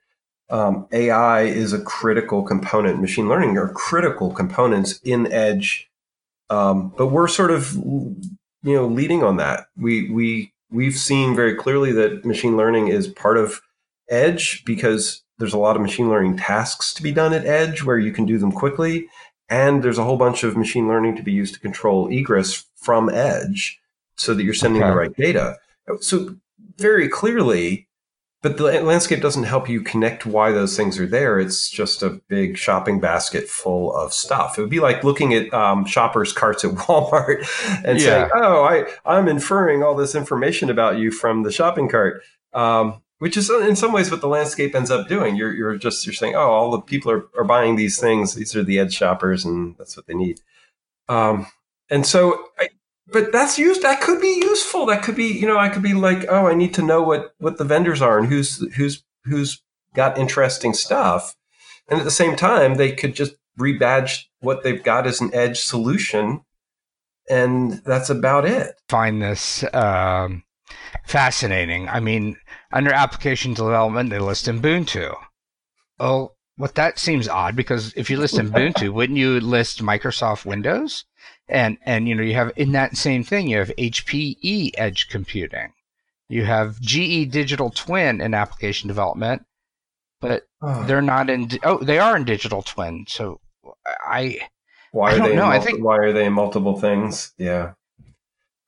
um, 0.51 0.87
AI 0.93 1.43
is 1.43 1.73
a 1.73 1.81
critical 1.81 2.43
component. 2.43 3.01
Machine 3.01 3.29
learning 3.29 3.57
are 3.57 3.73
critical 3.73 4.33
components 4.33 5.01
in 5.03 5.33
edge, 5.33 5.89
um, 6.51 6.93
but 6.97 7.09
we're 7.09 7.29
sort 7.29 7.51
of 7.51 7.73
you 7.75 8.17
know 8.63 8.87
leading 8.87 9.25
on 9.25 9.39
that. 9.39 9.67
We 9.77 10.11
we 10.11 10.53
we've 10.75 10.97
seen 10.97 11.35
very 11.35 11.55
clearly 11.55 11.93
that 11.93 12.25
machine 12.25 12.57
learning 12.57 12.89
is 12.89 13.07
part 13.07 13.39
of 13.39 13.61
edge 14.11 14.65
because 14.65 15.23
there's 15.39 15.55
a 15.55 15.59
lot 15.59 15.77
of 15.77 15.83
machine 15.83 16.09
learning 16.09 16.37
tasks 16.37 16.93
to 16.95 17.03
be 17.03 17.13
done 17.13 17.33
at 17.33 17.47
edge 17.47 17.83
where 17.83 17.99
you 17.99 18.13
can 18.13 18.27
do 18.27 18.39
them 18.39 18.53
quickly. 18.53 19.07
And 19.49 19.83
there's 19.83 19.99
a 19.99 20.05
whole 20.05 20.17
bunch 20.17 20.43
of 20.43 20.57
machine 20.57 20.89
learning 20.89 21.17
to 21.17 21.23
be 21.23 21.33
used 21.33 21.55
to 21.55 21.61
control 21.61 22.09
egress 22.09 22.65
from 22.77 23.09
edge 23.09 23.81
so 24.17 24.35
that 24.35 24.43
you're 24.43 24.55
sending 24.55 24.83
okay. 24.83 24.91
the 24.91 24.97
right 24.97 25.17
data. 25.17 25.57
So 26.01 26.37
very 26.77 27.09
clearly, 27.09 27.89
but 28.45 28.59
the 28.59 28.65
landscape 28.83 29.23
doesn't 29.23 29.45
help 29.45 29.71
you 29.71 29.81
connect 29.81 30.27
why 30.27 30.53
those 30.53 30.77
things 30.77 31.01
are 31.01 31.07
there. 31.07 31.39
It's 31.39 31.71
just 31.71 32.03
a 32.03 32.21
big 32.29 32.59
shopping 32.59 33.01
basket 33.01 33.49
full 33.49 33.97
of 33.97 34.13
stuff. 34.13 34.59
It 34.59 34.61
would 34.61 34.69
be 34.69 34.81
like 34.81 35.03
looking 35.03 35.33
at 35.33 35.53
um, 35.55 35.87
shoppers' 35.87 36.31
carts 36.31 36.63
at 36.63 36.71
Walmart 36.75 37.49
and 37.87 37.99
yeah. 37.99 38.05
saying, 38.05 38.31
"Oh, 38.35 38.63
I 38.63 38.85
I'm 39.07 39.29
inferring 39.29 39.83
all 39.83 39.95
this 39.95 40.15
information 40.15 40.69
about 40.69 40.99
you 40.99 41.11
from 41.11 41.43
the 41.43 41.51
shopping 41.51 41.89
cart." 41.89 42.23
Um, 42.53 43.01
which 43.19 43.39
is 43.39 43.49
in 43.49 43.77
some 43.77 43.93
ways 43.93 44.11
what 44.11 44.21
the 44.21 44.29
landscape 44.29 44.75
ends 44.75 44.91
up 44.91 45.09
doing. 45.09 45.37
You're, 45.37 45.55
you're 45.55 45.77
just, 45.77 46.05
you're 46.05 46.13
saying, 46.13 46.35
oh, 46.35 46.51
all 46.51 46.71
the 46.71 46.81
people 46.81 47.11
are, 47.11 47.27
are 47.39 47.45
buying 47.45 47.77
these 47.77 47.99
things. 47.99 48.35
These 48.35 48.55
are 48.55 48.63
the 48.63 48.79
edge 48.79 48.93
shoppers 48.93 49.47
and 49.47 49.75
that's 49.79 49.97
what 49.97 50.07
they 50.07 50.13
need. 50.13 50.41
Um, 51.09 51.47
and 51.89 52.05
so, 52.05 52.49
I, 52.59 52.69
but 53.13 53.33
that's 53.33 53.59
used, 53.59 53.83
that 53.83 54.01
could 54.01 54.21
be 54.21 54.41
useful. 54.43 54.87
That 54.87 55.03
could 55.03 55.17
be, 55.17 55.27
you 55.27 55.47
know, 55.47 55.59
I 55.59 55.69
could 55.69 55.83
be 55.83 55.95
like, 55.95 56.27
oh, 56.29 56.47
I 56.47 56.55
need 56.55 56.75
to 56.75 56.83
know 56.83 57.03
what, 57.03 57.35
what 57.39 57.59
the 57.59 57.65
vendors 57.65 58.01
are 58.01 58.19
and 58.19 58.29
who's, 58.29 58.65
who's, 58.75 59.05
who's 59.25 59.63
got 59.95 60.19
interesting 60.19 60.75
stuff. 60.75 61.35
And 61.89 61.99
at 61.99 62.05
the 62.05 62.11
same 62.11 62.35
time, 62.35 62.77
they 62.77 62.93
could 62.93 63.15
just 63.15 63.35
rebadge 63.59 64.25
what 64.41 64.63
they've 64.63 64.83
got 64.83 65.07
as 65.07 65.21
an 65.21 65.35
edge 65.35 65.61
solution. 65.61 66.43
And 67.29 67.83
that's 67.85 68.11
about 68.11 68.47
it. 68.47 68.81
Find 68.89 69.21
this, 69.21 69.65
um, 69.75 70.45
fascinating. 71.07 71.89
I 71.89 72.01
mean, 72.01 72.37
under 72.73 72.93
application 72.93 73.55
development, 73.55 74.11
they 74.11 74.19
list 74.19 74.47
Ubuntu. 74.47 75.15
Oh, 76.01 76.33
what 76.57 76.75
that 76.77 76.99
seems 76.99 77.29
odd 77.29 77.57
because 77.57 77.93
if 77.95 78.09
you 78.11 78.17
list 78.17 78.35
Ubuntu, 78.39 78.93
wouldn't 78.93 79.19
you 79.19 79.41
list 79.41 79.83
Microsoft 79.83 80.45
Windows? 80.45 81.05
And 81.49 81.77
and 81.85 82.09
you 82.09 82.15
know 82.15 82.23
you 82.23 82.35
have 82.35 82.53
in 82.57 82.73
that 82.73 82.97
same 82.97 83.23
thing 83.23 83.49
you 83.49 83.59
have 83.59 83.69
HPE 83.77 84.71
Edge 84.79 85.09
Computing, 85.09 85.73
you 86.29 86.45
have 86.45 86.81
GE 86.81 87.31
Digital 87.31 87.71
Twin 87.71 88.21
in 88.21 88.33
application 88.33 88.89
development, 88.89 89.45
but 90.21 90.47
oh. 90.63 90.85
they're 90.85 91.03
not 91.03 91.29
in. 91.29 91.51
Oh, 91.63 91.79
they 91.79 91.99
are 91.99 92.17
in 92.17 92.25
Digital 92.25 92.63
Twin. 92.63 93.05
So 93.09 93.41
I. 94.07 94.41
Why 94.93 95.17
are 95.17 95.23
I 95.23 95.29
they? 95.29 95.37
Know. 95.37 95.47
Multi- 95.47 95.59
I 95.59 95.61
think 95.61 95.85
why 95.85 95.99
are 95.99 96.13
they 96.13 96.29
multiple 96.31 96.81
things? 96.81 97.33
Yeah. 97.37 97.73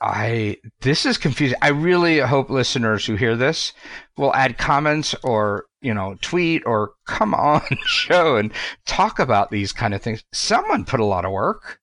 I 0.01 0.59
this 0.83 1.07
is 1.07 1.17
confusing. 1.17 1.57
I 1.63 1.69
really 1.69 2.19
hope 2.19 2.51
listeners 2.51 3.07
who 3.07 3.17
hear 3.17 3.37
this 3.37 3.73
will 4.19 4.35
add 4.35 4.59
comments 4.59 5.15
or 5.23 5.65
you 5.81 5.95
know 5.95 6.17
tweet 6.21 6.63
or 6.67 6.93
come 7.07 7.33
on 7.35 7.63
show 7.87 8.37
and 8.37 8.53
talk 8.85 9.19
about 9.19 9.51
these 9.51 9.73
kind 9.73 9.95
of 9.95 10.03
things. 10.03 10.25
Someone 10.33 10.85
put 10.85 11.01
a 11.01 11.05
lot 11.05 11.25
of 11.25 11.33
work. 11.33 11.81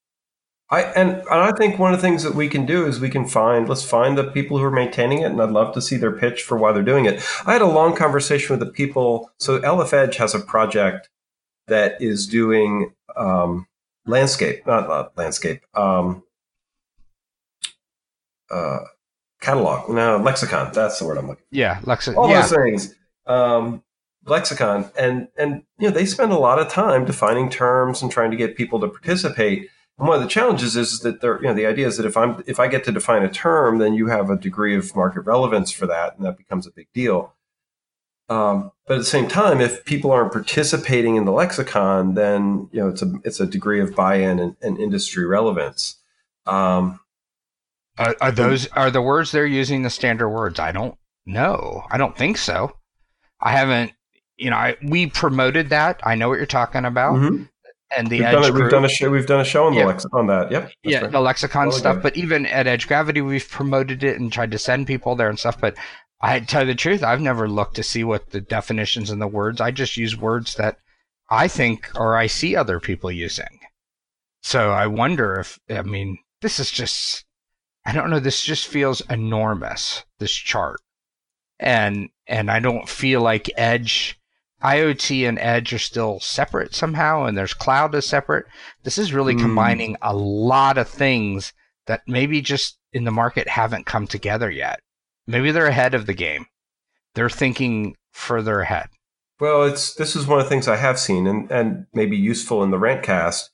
I 0.73 0.81
and, 0.93 1.17
and 1.17 1.27
I 1.29 1.51
think 1.51 1.77
one 1.77 1.93
of 1.93 2.01
the 2.01 2.07
things 2.07 2.23
that 2.23 2.33
we 2.33 2.49
can 2.49 2.65
do 2.65 2.87
is 2.87 2.99
we 2.99 3.09
can 3.09 3.27
find 3.27 3.69
let's 3.69 3.83
find 3.83 4.17
the 4.17 4.23
people 4.23 4.57
who 4.57 4.63
are 4.63 4.71
maintaining 4.71 5.19
it, 5.19 5.25
and 5.25 5.39
I'd 5.39 5.51
love 5.51 5.71
to 5.75 5.81
see 5.81 5.97
their 5.97 6.11
pitch 6.11 6.41
for 6.41 6.57
why 6.57 6.71
they're 6.71 6.81
doing 6.81 7.05
it. 7.05 7.23
I 7.45 7.53
had 7.53 7.61
a 7.61 7.67
long 7.67 7.95
conversation 7.95 8.57
with 8.57 8.59
the 8.59 8.73
people. 8.73 9.29
So 9.37 9.59
LF 9.59 9.93
Edge 9.93 10.17
has 10.17 10.33
a 10.33 10.39
project 10.39 11.09
that 11.67 12.01
is 12.01 12.25
doing 12.25 12.91
um, 13.15 13.67
landscape, 14.07 14.65
not, 14.65 15.15
landscape. 15.15 15.61
Um, 15.75 16.23
uh, 18.49 18.79
catalog. 19.41 19.91
No, 19.91 20.17
lexicon. 20.17 20.71
That's 20.73 20.97
the 20.97 21.05
word 21.05 21.19
I'm 21.19 21.27
looking. 21.27 21.45
For. 21.51 21.55
Yeah, 21.55 21.81
lexicon. 21.83 22.17
All 22.17 22.29
yeah. 22.29 22.41
those 22.41 22.51
things. 22.51 22.95
Um, 23.27 23.83
lexicon, 24.25 24.89
and 24.97 25.27
and 25.37 25.65
you 25.77 25.89
know 25.89 25.93
they 25.93 26.07
spend 26.07 26.31
a 26.31 26.39
lot 26.39 26.57
of 26.57 26.67
time 26.67 27.05
defining 27.05 27.51
terms 27.51 28.01
and 28.01 28.11
trying 28.11 28.31
to 28.31 28.37
get 28.37 28.57
people 28.57 28.79
to 28.79 28.87
participate. 28.87 29.69
And 29.97 30.07
one 30.07 30.17
of 30.17 30.23
the 30.23 30.29
challenges 30.29 30.75
is 30.75 30.99
that 31.01 31.21
there, 31.21 31.37
you 31.37 31.47
know, 31.47 31.53
the 31.53 31.67
idea 31.67 31.87
is 31.87 31.97
that 31.97 32.05
if 32.05 32.17
I'm 32.17 32.43
if 32.47 32.59
I 32.59 32.67
get 32.67 32.83
to 32.85 32.91
define 32.91 33.23
a 33.23 33.29
term, 33.29 33.77
then 33.77 33.93
you 33.93 34.07
have 34.07 34.29
a 34.29 34.37
degree 34.37 34.75
of 34.75 34.95
market 34.95 35.21
relevance 35.21 35.71
for 35.71 35.85
that, 35.87 36.17
and 36.17 36.25
that 36.25 36.37
becomes 36.37 36.65
a 36.65 36.71
big 36.71 36.87
deal. 36.93 37.33
Um, 38.29 38.71
but 38.87 38.95
at 38.95 38.99
the 38.99 39.05
same 39.05 39.27
time, 39.27 39.61
if 39.61 39.85
people 39.85 40.11
aren't 40.11 40.31
participating 40.31 41.15
in 41.15 41.25
the 41.25 41.31
lexicon, 41.31 42.15
then 42.15 42.69
you 42.71 42.79
know 42.79 42.89
it's 42.89 43.01
a 43.01 43.13
it's 43.23 43.39
a 43.39 43.45
degree 43.45 43.79
of 43.79 43.95
buy-in 43.95 44.39
and, 44.39 44.55
and 44.61 44.79
industry 44.79 45.25
relevance. 45.25 45.97
Um, 46.45 46.99
are, 47.97 48.15
are 48.19 48.31
those 48.31 48.67
are 48.69 48.89
the 48.89 49.01
words 49.01 49.31
they're 49.31 49.45
using 49.45 49.83
the 49.83 49.89
standard 49.89 50.29
words? 50.29 50.59
I 50.59 50.71
don't 50.71 50.97
know. 51.25 51.83
I 51.91 51.97
don't 51.97 52.17
think 52.17 52.37
so. 52.37 52.75
I 53.39 53.51
haven't. 53.51 53.93
You 54.37 54.49
know, 54.49 54.55
I, 54.55 54.77
we 54.81 55.07
promoted 55.07 55.69
that. 55.69 56.01
I 56.03 56.15
know 56.15 56.29
what 56.29 56.37
you're 56.37 56.47
talking 56.47 56.85
about. 56.85 57.15
Mm-hmm. 57.15 57.43
And 57.95 58.07
the 58.07 58.19
we've 58.19 58.27
Edge 58.27 58.33
done, 58.33 58.53
we've 58.53 58.69
done 58.69 58.85
a 58.85 58.89
show. 58.89 59.09
We've 59.09 59.25
done 59.25 59.39
a 59.41 59.45
show 59.45 59.65
on 59.65 59.75
the 59.75 59.85
lex- 59.85 60.05
on 60.13 60.27
that. 60.27 60.51
Yep. 60.51 60.71
Yeah, 60.83 61.01
right. 61.01 61.11
the 61.11 61.19
lexicon 61.19 61.67
well, 61.67 61.77
stuff. 61.77 62.01
But 62.01 62.15
even 62.17 62.45
at 62.45 62.67
Edge 62.67 62.87
Gravity, 62.87 63.21
we've 63.21 63.47
promoted 63.49 64.03
it 64.03 64.19
and 64.19 64.31
tried 64.31 64.51
to 64.51 64.57
send 64.57 64.87
people 64.87 65.15
there 65.15 65.29
and 65.29 65.37
stuff. 65.37 65.59
But 65.59 65.75
I 66.21 66.39
tell 66.39 66.61
you 66.61 66.67
the 66.67 66.75
truth, 66.75 67.03
I've 67.03 67.21
never 67.21 67.47
looked 67.47 67.75
to 67.75 67.83
see 67.83 68.03
what 68.03 68.31
the 68.31 68.41
definitions 68.41 69.09
and 69.09 69.21
the 69.21 69.27
words. 69.27 69.61
I 69.61 69.71
just 69.71 69.97
use 69.97 70.17
words 70.17 70.55
that 70.55 70.77
I 71.29 71.47
think 71.47 71.89
or 71.95 72.15
I 72.15 72.27
see 72.27 72.55
other 72.55 72.79
people 72.79 73.11
using. 73.11 73.59
So 74.41 74.71
I 74.71 74.87
wonder 74.87 75.39
if 75.39 75.59
I 75.69 75.81
mean 75.81 76.17
this 76.41 76.59
is 76.59 76.71
just 76.71 77.25
I 77.85 77.93
don't 77.93 78.09
know. 78.09 78.19
This 78.19 78.43
just 78.43 78.67
feels 78.67 79.01
enormous. 79.09 80.05
This 80.19 80.31
chart, 80.31 80.79
and 81.59 82.09
and 82.27 82.49
I 82.49 82.59
don't 82.59 82.87
feel 82.87 83.21
like 83.21 83.49
Edge 83.57 84.19
IoT 84.63 85.27
and 85.27 85.37
edge 85.39 85.73
are 85.73 85.79
still 85.79 86.19
separate 86.19 86.73
somehow, 86.73 87.25
and 87.25 87.37
there's 87.37 87.53
cloud 87.53 87.93
is 87.95 88.05
separate. 88.07 88.45
This 88.83 88.97
is 88.97 89.13
really 89.13 89.35
Mm. 89.35 89.41
combining 89.41 89.97
a 90.01 90.15
lot 90.15 90.77
of 90.77 90.87
things 90.87 91.51
that 91.87 92.01
maybe 92.07 92.41
just 92.41 92.77
in 92.93 93.03
the 93.03 93.11
market 93.11 93.47
haven't 93.47 93.85
come 93.85 94.07
together 94.07 94.49
yet. 94.49 94.79
Maybe 95.27 95.51
they're 95.51 95.67
ahead 95.67 95.93
of 95.93 96.05
the 96.05 96.13
game. 96.13 96.45
They're 97.15 97.29
thinking 97.29 97.95
further 98.11 98.61
ahead. 98.61 98.87
Well, 99.39 99.63
it's 99.63 99.93
this 99.95 100.15
is 100.15 100.27
one 100.27 100.39
of 100.39 100.45
the 100.45 100.49
things 100.49 100.67
I 100.67 100.77
have 100.77 100.99
seen 100.99 101.27
and, 101.27 101.51
and 101.51 101.85
maybe 101.93 102.15
useful 102.15 102.63
in 102.63 102.71
the 102.71 102.77
Rantcast 102.77 103.49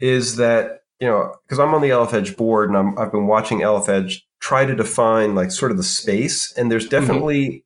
is 0.00 0.36
that, 0.36 0.80
you 1.00 1.06
know, 1.06 1.34
because 1.44 1.58
I'm 1.58 1.72
on 1.72 1.80
the 1.80 1.90
LF 1.90 2.12
Edge 2.12 2.36
board 2.36 2.68
and 2.68 2.76
I'm, 2.76 2.98
I've 2.98 3.12
been 3.12 3.26
watching 3.26 3.60
LF 3.60 3.88
Edge 3.88 4.26
try 4.40 4.66
to 4.66 4.74
define 4.74 5.34
like 5.34 5.50
sort 5.50 5.70
of 5.70 5.76
the 5.78 5.82
space. 5.82 6.52
And 6.56 6.70
there's 6.70 6.88
definitely 6.88 7.64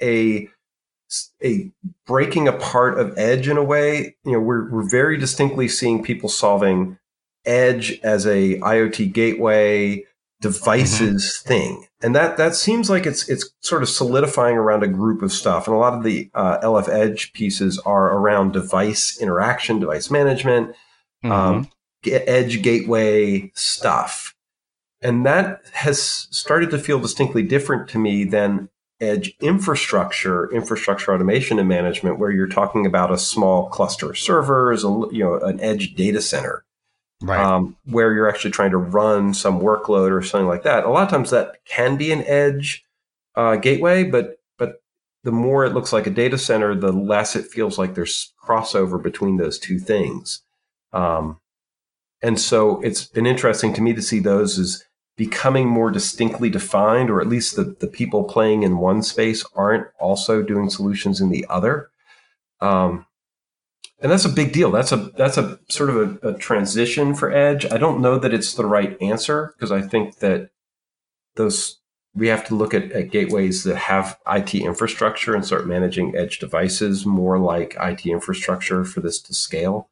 a 0.00 0.48
a 1.42 1.70
breaking 2.06 2.48
apart 2.48 2.98
of 2.98 3.16
edge 3.18 3.48
in 3.48 3.56
a 3.56 3.64
way. 3.64 4.16
You 4.24 4.32
know, 4.32 4.40
we're 4.40 4.70
we're 4.70 4.88
very 4.88 5.16
distinctly 5.16 5.68
seeing 5.68 6.02
people 6.02 6.28
solving 6.28 6.98
edge 7.44 7.98
as 8.02 8.26
a 8.26 8.58
IoT 8.58 9.12
gateway 9.12 10.04
devices 10.40 11.38
thing, 11.46 11.86
and 12.02 12.14
that 12.14 12.36
that 12.36 12.54
seems 12.54 12.88
like 12.88 13.06
it's 13.06 13.28
it's 13.28 13.50
sort 13.60 13.82
of 13.82 13.88
solidifying 13.88 14.56
around 14.56 14.82
a 14.82 14.88
group 14.88 15.22
of 15.22 15.32
stuff. 15.32 15.66
And 15.66 15.74
a 15.74 15.78
lot 15.78 15.94
of 15.94 16.02
the 16.02 16.30
uh, 16.34 16.58
LF 16.60 16.88
Edge 16.88 17.32
pieces 17.32 17.78
are 17.80 18.12
around 18.12 18.52
device 18.52 19.20
interaction, 19.20 19.80
device 19.80 20.10
management, 20.10 20.74
um, 21.24 21.68
edge 22.06 22.62
gateway 22.62 23.50
stuff, 23.54 24.34
and 25.02 25.24
that 25.26 25.62
has 25.72 26.02
started 26.30 26.70
to 26.70 26.78
feel 26.78 26.98
distinctly 26.98 27.42
different 27.42 27.88
to 27.90 27.98
me 27.98 28.24
than 28.24 28.68
edge 29.00 29.34
infrastructure, 29.40 30.50
infrastructure 30.52 31.14
automation 31.14 31.58
and 31.58 31.68
management, 31.68 32.18
where 32.18 32.30
you're 32.30 32.46
talking 32.46 32.86
about 32.86 33.12
a 33.12 33.18
small 33.18 33.68
cluster 33.68 34.10
of 34.10 34.18
servers, 34.18 34.84
a, 34.84 34.88
you 35.10 35.24
know, 35.24 35.38
an 35.40 35.60
edge 35.60 35.94
data 35.94 36.20
center, 36.20 36.64
right. 37.22 37.40
um, 37.40 37.76
where 37.84 38.12
you're 38.12 38.28
actually 38.28 38.50
trying 38.50 38.70
to 38.70 38.76
run 38.76 39.32
some 39.34 39.60
workload 39.60 40.10
or 40.10 40.22
something 40.22 40.48
like 40.48 40.62
that. 40.64 40.84
A 40.84 40.90
lot 40.90 41.04
of 41.04 41.10
times 41.10 41.30
that 41.30 41.64
can 41.64 41.96
be 41.96 42.12
an 42.12 42.22
edge 42.24 42.84
uh, 43.34 43.56
gateway, 43.56 44.04
but 44.04 44.40
but 44.58 44.82
the 45.24 45.32
more 45.32 45.64
it 45.64 45.72
looks 45.72 45.92
like 45.92 46.06
a 46.06 46.10
data 46.10 46.38
center, 46.38 46.74
the 46.74 46.92
less 46.92 47.36
it 47.36 47.46
feels 47.46 47.78
like 47.78 47.94
there's 47.94 48.32
crossover 48.42 49.02
between 49.02 49.36
those 49.36 49.58
two 49.58 49.78
things. 49.78 50.42
Um, 50.92 51.40
and 52.22 52.38
so 52.38 52.80
it's 52.82 53.06
been 53.06 53.26
interesting 53.26 53.72
to 53.74 53.80
me 53.80 53.94
to 53.94 54.02
see 54.02 54.18
those 54.18 54.58
as 54.58 54.84
becoming 55.20 55.68
more 55.68 55.90
distinctly 55.90 56.48
defined, 56.48 57.10
or 57.10 57.20
at 57.20 57.26
least 57.26 57.54
the, 57.54 57.76
the 57.78 57.86
people 57.86 58.24
playing 58.24 58.62
in 58.62 58.78
one 58.78 59.02
space 59.02 59.44
aren't 59.54 59.86
also 59.98 60.42
doing 60.42 60.70
solutions 60.70 61.20
in 61.20 61.28
the 61.28 61.44
other. 61.50 61.90
Um, 62.62 63.04
and 63.98 64.10
that's 64.10 64.24
a 64.24 64.30
big 64.30 64.54
deal. 64.54 64.70
That's 64.70 64.92
a 64.92 64.96
that's 65.18 65.36
a 65.36 65.60
sort 65.68 65.90
of 65.90 66.24
a, 66.24 66.28
a 66.28 66.38
transition 66.38 67.14
for 67.14 67.30
Edge. 67.30 67.66
I 67.70 67.76
don't 67.76 68.00
know 68.00 68.18
that 68.18 68.32
it's 68.32 68.54
the 68.54 68.64
right 68.64 68.96
answer 69.02 69.52
because 69.54 69.70
I 69.70 69.82
think 69.82 70.20
that 70.20 70.48
those 71.34 71.80
we 72.14 72.28
have 72.28 72.46
to 72.46 72.54
look 72.54 72.72
at, 72.72 72.90
at 72.92 73.10
gateways 73.10 73.64
that 73.64 73.76
have 73.76 74.18
IT 74.26 74.54
infrastructure 74.54 75.34
and 75.34 75.44
start 75.44 75.66
managing 75.66 76.16
edge 76.16 76.38
devices 76.38 77.04
more 77.04 77.38
like 77.38 77.76
IT 77.78 78.06
infrastructure 78.06 78.86
for 78.86 79.00
this 79.00 79.20
to 79.20 79.34
scale. 79.34 79.90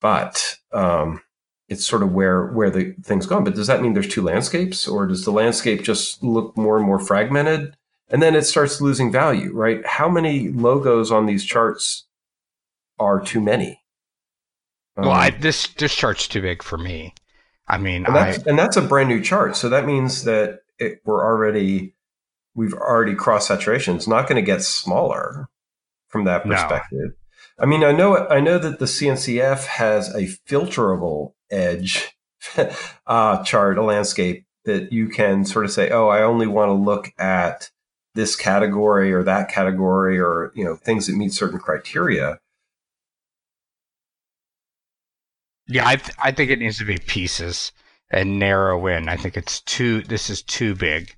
But 0.00 0.58
um, 0.72 1.22
it's 1.68 1.86
sort 1.86 2.02
of 2.02 2.12
where 2.12 2.46
where 2.46 2.70
the 2.70 2.94
thing's 3.02 3.26
gone. 3.26 3.44
But 3.44 3.54
does 3.54 3.66
that 3.66 3.82
mean 3.82 3.94
there's 3.94 4.08
two 4.08 4.22
landscapes, 4.22 4.86
or 4.86 5.06
does 5.06 5.24
the 5.24 5.32
landscape 5.32 5.82
just 5.82 6.22
look 6.22 6.56
more 6.56 6.76
and 6.76 6.86
more 6.86 6.98
fragmented? 6.98 7.76
And 8.08 8.22
then 8.22 8.36
it 8.36 8.42
starts 8.42 8.80
losing 8.80 9.10
value, 9.10 9.52
right? 9.52 9.84
How 9.84 10.08
many 10.08 10.48
logos 10.48 11.10
on 11.10 11.26
these 11.26 11.44
charts 11.44 12.04
are 12.98 13.20
too 13.20 13.40
many? 13.40 13.82
well, 14.96 15.10
I, 15.10 15.28
Um, 15.28 15.40
this 15.40 15.66
this 15.68 15.94
chart's 15.94 16.28
too 16.28 16.40
big 16.40 16.62
for 16.62 16.78
me. 16.78 17.14
I 17.68 17.78
mean, 17.78 18.06
and 18.06 18.16
I 18.16 18.32
that's, 18.32 18.46
and 18.46 18.58
that's 18.58 18.76
a 18.76 18.82
brand 18.82 19.08
new 19.08 19.20
chart. 19.20 19.56
So 19.56 19.68
that 19.68 19.86
means 19.86 20.24
that 20.24 20.60
it, 20.78 21.00
we're 21.04 21.24
already 21.24 21.94
we've 22.54 22.74
already 22.74 23.14
crossed 23.14 23.48
saturation. 23.48 23.96
It's 23.96 24.06
not 24.08 24.28
going 24.28 24.36
to 24.36 24.46
get 24.46 24.62
smaller 24.62 25.48
from 26.08 26.24
that 26.24 26.46
No. 26.46 26.54
I 27.58 27.66
mean, 27.66 27.82
I 27.84 27.92
know 27.92 28.28
I 28.28 28.40
know 28.40 28.58
that 28.58 28.78
the 28.78 28.84
CNCF 28.84 29.66
has 29.66 30.14
a 30.14 30.24
filterable 30.48 31.32
edge 31.50 32.16
uh, 33.06 33.42
chart, 33.44 33.78
a 33.78 33.82
landscape 33.82 34.44
that 34.64 34.92
you 34.92 35.08
can 35.08 35.44
sort 35.44 35.64
of 35.64 35.70
say, 35.70 35.90
oh, 35.90 36.08
I 36.08 36.22
only 36.22 36.46
want 36.46 36.68
to 36.70 36.74
look 36.74 37.12
at 37.18 37.70
this 38.14 38.36
category 38.36 39.12
or 39.12 39.22
that 39.22 39.48
category 39.50 40.18
or 40.18 40.52
you 40.54 40.64
know 40.64 40.76
things 40.76 41.06
that 41.06 41.16
meet 41.16 41.32
certain 41.32 41.58
criteria. 41.58 42.38
yeah, 45.68 45.86
I 45.86 45.96
th- 45.96 46.16
I 46.18 46.30
think 46.30 46.50
it 46.50 46.58
needs 46.58 46.78
to 46.78 46.84
be 46.84 46.98
pieces 46.98 47.72
and 48.10 48.38
narrow 48.38 48.86
in. 48.86 49.08
I 49.08 49.16
think 49.16 49.36
it's 49.36 49.60
too. 49.62 50.02
This 50.02 50.30
is 50.30 50.42
too 50.42 50.74
big 50.74 51.14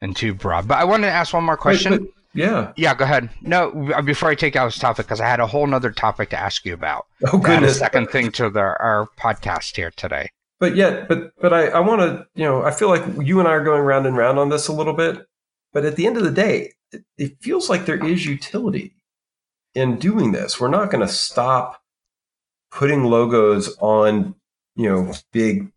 and 0.00 0.16
too 0.16 0.34
broad. 0.34 0.66
But 0.66 0.78
I 0.78 0.84
wanted 0.84 1.06
to 1.06 1.12
ask 1.12 1.32
one 1.32 1.44
more 1.44 1.56
question. 1.56 1.98
But- 1.98 2.21
yeah. 2.34 2.72
yeah, 2.76 2.94
go 2.94 3.04
ahead. 3.04 3.30
No, 3.40 3.92
uh, 3.94 4.02
before 4.02 4.28
I 4.30 4.34
take 4.34 4.56
out 4.56 4.66
this 4.66 4.78
topic, 4.78 5.06
because 5.06 5.20
I 5.20 5.26
had 5.28 5.40
a 5.40 5.46
whole 5.46 5.66
nother 5.66 5.90
topic 5.90 6.30
to 6.30 6.38
ask 6.38 6.64
you 6.64 6.74
about. 6.74 7.06
Oh 7.32 7.38
goodness. 7.38 7.78
second 7.78 8.08
thing 8.10 8.32
to 8.32 8.48
the, 8.50 8.60
our 8.60 9.08
podcast 9.18 9.76
here 9.76 9.90
today. 9.96 10.30
but 10.60 10.76
yet 10.76 11.08
but 11.08 11.32
but 11.40 11.52
i, 11.52 11.66
I 11.66 11.80
want 11.80 12.00
to 12.02 12.26
you 12.34 12.44
know 12.44 12.62
i 12.62 12.70
feel 12.70 12.88
like 12.88 13.02
you 13.20 13.40
and 13.40 13.48
i 13.48 13.50
are 13.50 13.64
going 13.64 13.82
round 13.82 14.06
and 14.06 14.16
round 14.16 14.38
on 14.38 14.48
this 14.48 14.68
a 14.68 14.72
little 14.72 14.92
bit 14.92 15.26
but 15.72 15.84
at 15.84 15.96
the 15.96 16.06
end 16.06 16.16
of 16.16 16.22
the 16.22 16.30
day 16.30 16.72
it, 16.92 17.04
it 17.18 17.36
feels 17.40 17.68
like 17.68 17.84
there 17.84 18.04
is 18.06 18.24
utility 18.24 18.94
in 19.74 19.98
doing 19.98 20.30
this 20.30 20.60
we're 20.60 20.68
not 20.68 20.90
going 20.90 21.04
to 21.04 21.12
stop 21.12 21.82
putting 22.70 23.04
logos 23.04 23.76
on 23.80 24.34
you 24.76 24.88
know 24.88 25.12
big 25.32 25.72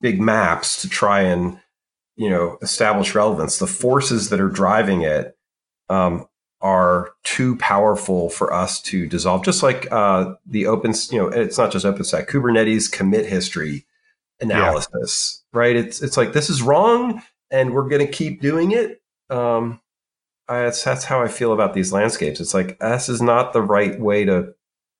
big 0.00 0.20
maps 0.20 0.80
to 0.82 0.88
try 0.88 1.22
and 1.22 1.58
you 2.16 2.30
know 2.30 2.58
establish 2.62 3.14
relevance 3.16 3.58
the 3.58 3.66
forces 3.66 4.30
that 4.30 4.40
are 4.40 4.48
driving 4.48 5.02
it 5.02 5.34
um, 5.88 6.26
are 6.60 7.12
too 7.22 7.56
powerful 7.56 8.30
for 8.30 8.52
us 8.52 8.82
to 8.82 9.06
dissolve 9.06 9.44
just 9.44 9.62
like 9.62 9.90
uh, 9.92 10.34
the 10.44 10.66
open 10.66 10.92
you 11.10 11.18
know 11.18 11.28
it's 11.28 11.56
not 11.56 11.70
just 11.70 11.86
openstack 11.86 12.28
kubernetes 12.28 12.90
commit 12.90 13.26
history 13.26 13.86
analysis, 14.40 15.42
right? 15.52 15.76
It's 15.76 16.02
it's 16.02 16.16
like 16.16 16.32
this 16.32 16.50
is 16.50 16.62
wrong, 16.62 17.22
and 17.50 17.72
we're 17.72 17.88
going 17.88 18.04
to 18.04 18.12
keep 18.12 18.40
doing 18.40 18.72
it. 18.72 19.02
Um, 19.30 19.80
I, 20.48 20.62
that's 20.62 20.82
that's 20.82 21.04
how 21.04 21.22
I 21.22 21.28
feel 21.28 21.52
about 21.52 21.74
these 21.74 21.92
landscapes. 21.92 22.40
It's 22.40 22.54
like 22.54 22.78
this 22.78 23.08
is 23.08 23.20
not 23.22 23.52
the 23.52 23.62
right 23.62 23.98
way 23.98 24.24
to 24.24 24.54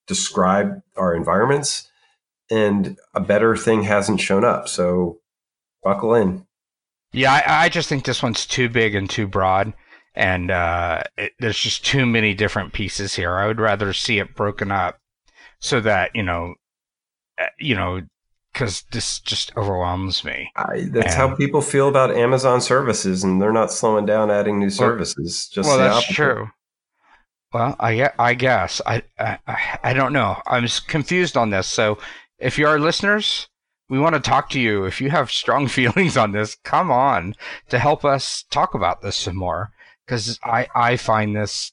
describe 0.06 0.82
our 0.96 1.14
environments, 1.14 1.88
and 2.50 2.98
a 3.14 3.20
better 3.20 3.56
thing 3.56 3.82
hasn't 3.82 4.20
shown 4.20 4.44
up. 4.44 4.68
So 4.68 5.20
buckle 5.82 6.14
in. 6.14 6.46
Yeah, 7.12 7.32
I, 7.32 7.64
I 7.64 7.68
just 7.70 7.88
think 7.88 8.04
this 8.04 8.22
one's 8.22 8.44
too 8.44 8.68
big 8.68 8.94
and 8.94 9.08
too 9.08 9.26
broad, 9.26 9.72
and 10.18 10.50
uh, 10.50 11.02
it, 11.16 11.32
there's 11.38 11.58
just 11.58 11.86
too 11.86 12.04
many 12.04 12.34
different 12.34 12.72
pieces 12.72 13.14
here. 13.14 13.36
I 13.36 13.46
would 13.46 13.60
rather 13.60 13.92
see 13.92 14.18
it 14.18 14.34
broken 14.34 14.70
up 14.72 14.98
so 15.60 15.80
that 15.80 16.10
you 16.14 16.24
know, 16.24 16.54
uh, 17.40 17.46
you 17.58 17.74
know, 17.76 18.02
because 18.52 18.82
this 18.90 19.20
just 19.20 19.56
overwhelms 19.56 20.24
me. 20.24 20.50
I, 20.56 20.88
that's 20.90 21.14
how 21.14 21.34
people 21.36 21.62
feel 21.62 21.88
about 21.88 22.10
Amazon 22.10 22.60
services, 22.60 23.22
and 23.22 23.40
they're 23.40 23.52
not 23.52 23.72
slowing 23.72 24.06
down 24.06 24.30
adding 24.30 24.58
new 24.58 24.66
Well- 24.66 24.70
services. 24.76 25.48
Just 25.48 25.68
well, 25.68 25.78
that's 25.78 25.96
opposite. 25.96 26.14
true. 26.14 26.50
Well, 27.52 27.76
I 27.80 28.10
I 28.18 28.34
guess 28.34 28.82
I, 28.84 29.02
I 29.18 29.38
I- 29.46 29.78
I 29.84 29.92
don't 29.94 30.12
know. 30.12 30.42
I'm 30.46 30.66
confused 30.88 31.36
on 31.36 31.50
this. 31.50 31.66
So, 31.68 31.96
if 32.38 32.58
you 32.58 32.66
are 32.66 32.78
listeners, 32.78 33.48
we 33.88 33.98
want 33.98 34.16
to 34.16 34.20
talk 34.20 34.50
to 34.50 34.60
you. 34.60 34.84
If 34.84 35.00
you 35.00 35.10
have 35.10 35.30
strong 35.30 35.68
feelings 35.78 36.16
on 36.16 36.32
this, 36.32 36.56
come 36.64 36.90
on 36.90 37.34
to 37.70 37.78
help 37.78 38.04
us 38.04 38.44
talk 38.50 38.74
about 38.74 39.00
this 39.00 39.16
some 39.16 39.36
more. 39.36 39.70
Because 40.08 40.38
I 40.42 40.66
I 40.74 40.96
find 40.96 41.36
this, 41.36 41.72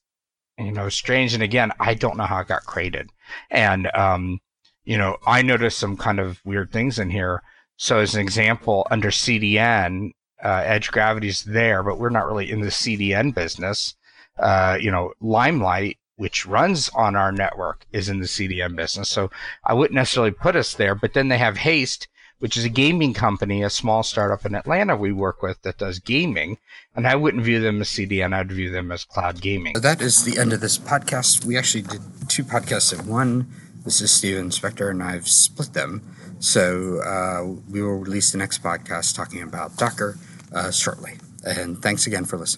you 0.58 0.72
know, 0.72 0.90
strange. 0.90 1.34
And 1.34 1.44
again, 1.44 1.72
I 1.80 1.94
don't 1.94 2.18
know 2.18 2.26
how 2.26 2.40
it 2.40 2.48
got 2.48 2.66
created. 2.66 3.10
And 3.50 3.90
um, 3.96 4.40
you 4.84 4.98
know, 4.98 5.18
I 5.26 5.42
noticed 5.42 5.80
some 5.80 5.98
kind 5.98 6.20
of 6.20 6.42
weird 6.44 6.72
things 6.72 7.00
in 7.00 7.10
here. 7.10 7.42
So, 7.78 8.00
as 8.00 8.16
an 8.16 8.22
example, 8.22 8.88
under 8.92 9.10
CDN, 9.10 10.12
uh, 10.44 10.64
Edge 10.66 10.92
Gravity's 10.92 11.44
there, 11.44 11.84
but 11.84 12.00
we're 12.00 12.10
not 12.10 12.28
really 12.28 12.52
in 12.52 12.62
the 12.62 12.68
CDN 12.68 13.34
business 13.34 13.96
uh, 14.40 14.78
you 14.80 14.92
know, 14.92 15.14
Limelight, 15.22 15.98
which 16.18 16.46
runs 16.46 16.90
on 16.90 17.16
our 17.16 17.32
network, 17.32 17.86
is 17.92 18.10
in 18.10 18.20
the 18.20 18.26
CDN 18.26 18.76
business. 18.76 19.10
So 19.10 19.32
I 19.64 19.74
wouldn't 19.74 19.96
necessarily 19.96 20.32
put 20.32 20.56
us 20.56 20.74
there. 20.74 20.96
But 20.96 21.14
then 21.14 21.28
they 21.30 21.38
have 21.38 21.58
Haste, 21.58 22.08
which 22.40 22.58
is 22.58 22.66
a 22.66 22.70
gaming 22.70 23.14
company, 23.14 23.64
a 23.64 23.70
small 23.70 24.04
startup 24.04 24.46
in 24.46 24.56
Atlanta 24.56 24.96
we 24.96 25.12
work 25.12 25.42
with 25.42 25.62
that 25.64 25.78
does 25.78 26.00
gaming. 26.00 26.58
And 26.96 27.08
I 27.08 27.16
wouldn't 27.16 27.44
view 27.44 27.60
them 27.60 27.82
as 27.82 27.90
CDN. 27.90 28.34
I'd 28.34 28.52
view 28.52 28.70
them 28.70 28.92
as 28.92 29.06
cloud 29.06 29.42
gaming. 29.42 29.74
That 29.82 30.02
is 30.02 30.24
the 30.24 30.40
end 30.40 30.54
of 30.54 30.62
this 30.62 30.78
podcast. 30.78 31.46
We 31.46 31.58
actually 31.58 31.84
did 31.84 32.02
two 32.28 32.44
podcasts 32.44 32.98
in 32.98 33.08
one. 33.08 33.48
This 33.84 34.02
is 34.02 34.12
Steven 34.12 34.50
Spector, 34.50 34.90
and 34.90 35.04
I've 35.04 35.28
split 35.28 35.74
them. 35.74 36.02
So 36.40 37.02
uh, 37.02 37.62
we 37.70 37.82
will 37.82 38.00
release 38.00 38.32
the 38.32 38.38
next 38.38 38.64
podcast 38.64 39.16
talking 39.16 39.42
about 39.42 39.78
Docker 39.78 40.18
uh, 40.54 40.72
shortly. 40.72 41.14
And 41.46 41.82
thanks 41.82 42.08
again 42.08 42.26
for 42.26 42.38
listening. 42.38 42.54